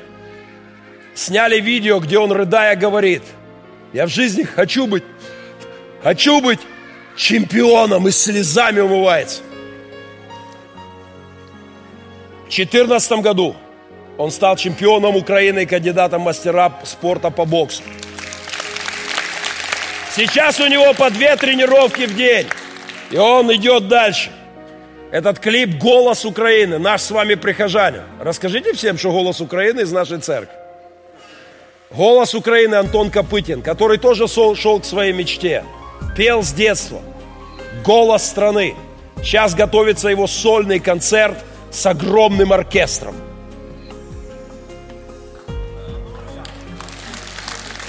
сняли 1.14 1.61
видео, 1.61 2.01
где 2.01 2.19
он, 2.19 2.33
рыдая, 2.33 2.75
говорит, 2.75 3.23
я 3.93 4.07
в 4.07 4.11
жизни 4.11 4.43
хочу 4.43 4.87
быть, 4.87 5.05
хочу 6.03 6.40
быть 6.40 6.61
чемпионом 7.16 8.09
и 8.09 8.11
слезами 8.11 8.81
умывается. 8.81 9.43
В 12.49 12.53
2014 12.53 13.12
году 13.21 13.55
он 14.21 14.31
стал 14.31 14.55
чемпионом 14.57 15.17
Украины 15.17 15.63
и 15.63 15.67
кандидатом 15.67 16.21
мастера 16.21 16.71
спорта 16.85 17.31
по 17.31 17.47
боксу. 17.47 17.83
Сейчас 20.15 20.61
у 20.61 20.67
него 20.67 20.93
по 20.93 21.09
две 21.09 21.35
тренировки 21.37 22.03
в 22.03 22.15
день. 22.15 22.47
И 23.11 23.17
он 23.17 23.51
идет 23.55 23.89
дальше. 23.89 24.31
Этот 25.11 25.39
клип 25.39 25.79
«Голос 25.79 26.27
Украины», 26.27 26.79
наш 26.79 27.01
с 27.01 27.11
вами 27.11 27.35
прихожанин. 27.35 28.03
Расскажите 28.21 28.75
всем, 28.75 28.99
что 28.99 29.11
«Голос 29.11 29.41
Украины» 29.41 29.81
из 29.81 29.91
нашей 29.91 30.19
церкви. 30.19 30.55
«Голос 31.91 32.35
Украины» 32.35 32.75
Антон 32.75 33.11
Копытин, 33.11 33.63
который 33.63 33.97
тоже 33.97 34.29
шел 34.29 34.81
к 34.81 34.85
своей 34.85 35.15
мечте. 35.15 35.65
Пел 36.15 36.43
с 36.43 36.53
детства. 36.53 37.01
«Голос 37.83 38.27
страны». 38.27 38.75
Сейчас 39.23 39.55
готовится 39.55 40.09
его 40.09 40.27
сольный 40.27 40.79
концерт 40.79 41.39
с 41.71 41.87
огромным 41.87 42.53
оркестром– 42.53 43.15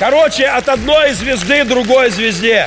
Короче, 0.01 0.47
от 0.47 0.67
одной 0.67 1.11
звезды 1.11 1.63
другой 1.63 2.09
звезде. 2.09 2.65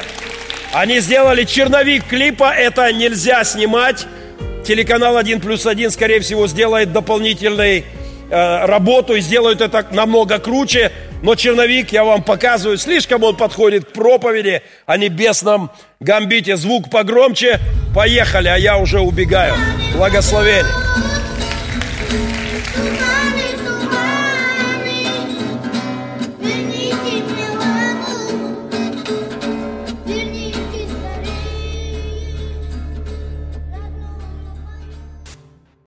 Они 0.73 1.01
сделали 1.01 1.43
черновик 1.43 2.07
клипа, 2.07 2.55
это 2.55 2.93
нельзя 2.93 3.43
снимать. 3.43 4.07
Телеканал 4.65 5.17
1 5.17 5.41
плюс 5.41 5.67
1, 5.67 5.91
скорее 5.91 6.21
всего, 6.21 6.47
сделает 6.47 6.93
дополнительную 6.93 7.83
э, 8.31 8.67
работу 8.67 9.17
и 9.17 9.21
сделают 9.21 9.63
это 9.63 9.85
намного 9.91 10.39
круче. 10.39 10.93
Но 11.23 11.35
черновик 11.35 11.91
я 11.91 12.05
вам 12.05 12.23
показываю, 12.23 12.79
слишком 12.79 13.25
он 13.25 13.35
подходит 13.35 13.87
к 13.87 13.93
проповеди 13.93 14.63
о 14.87 14.97
небесном 14.97 15.73
гамбите. 15.99 16.57
Звук 16.57 16.89
погромче. 16.89 17.59
Поехали, 17.97 18.47
а 18.47 18.57
я 18.57 18.79
уже 18.79 19.01
убегаю. 19.01 19.57
Благословение. 19.97 20.71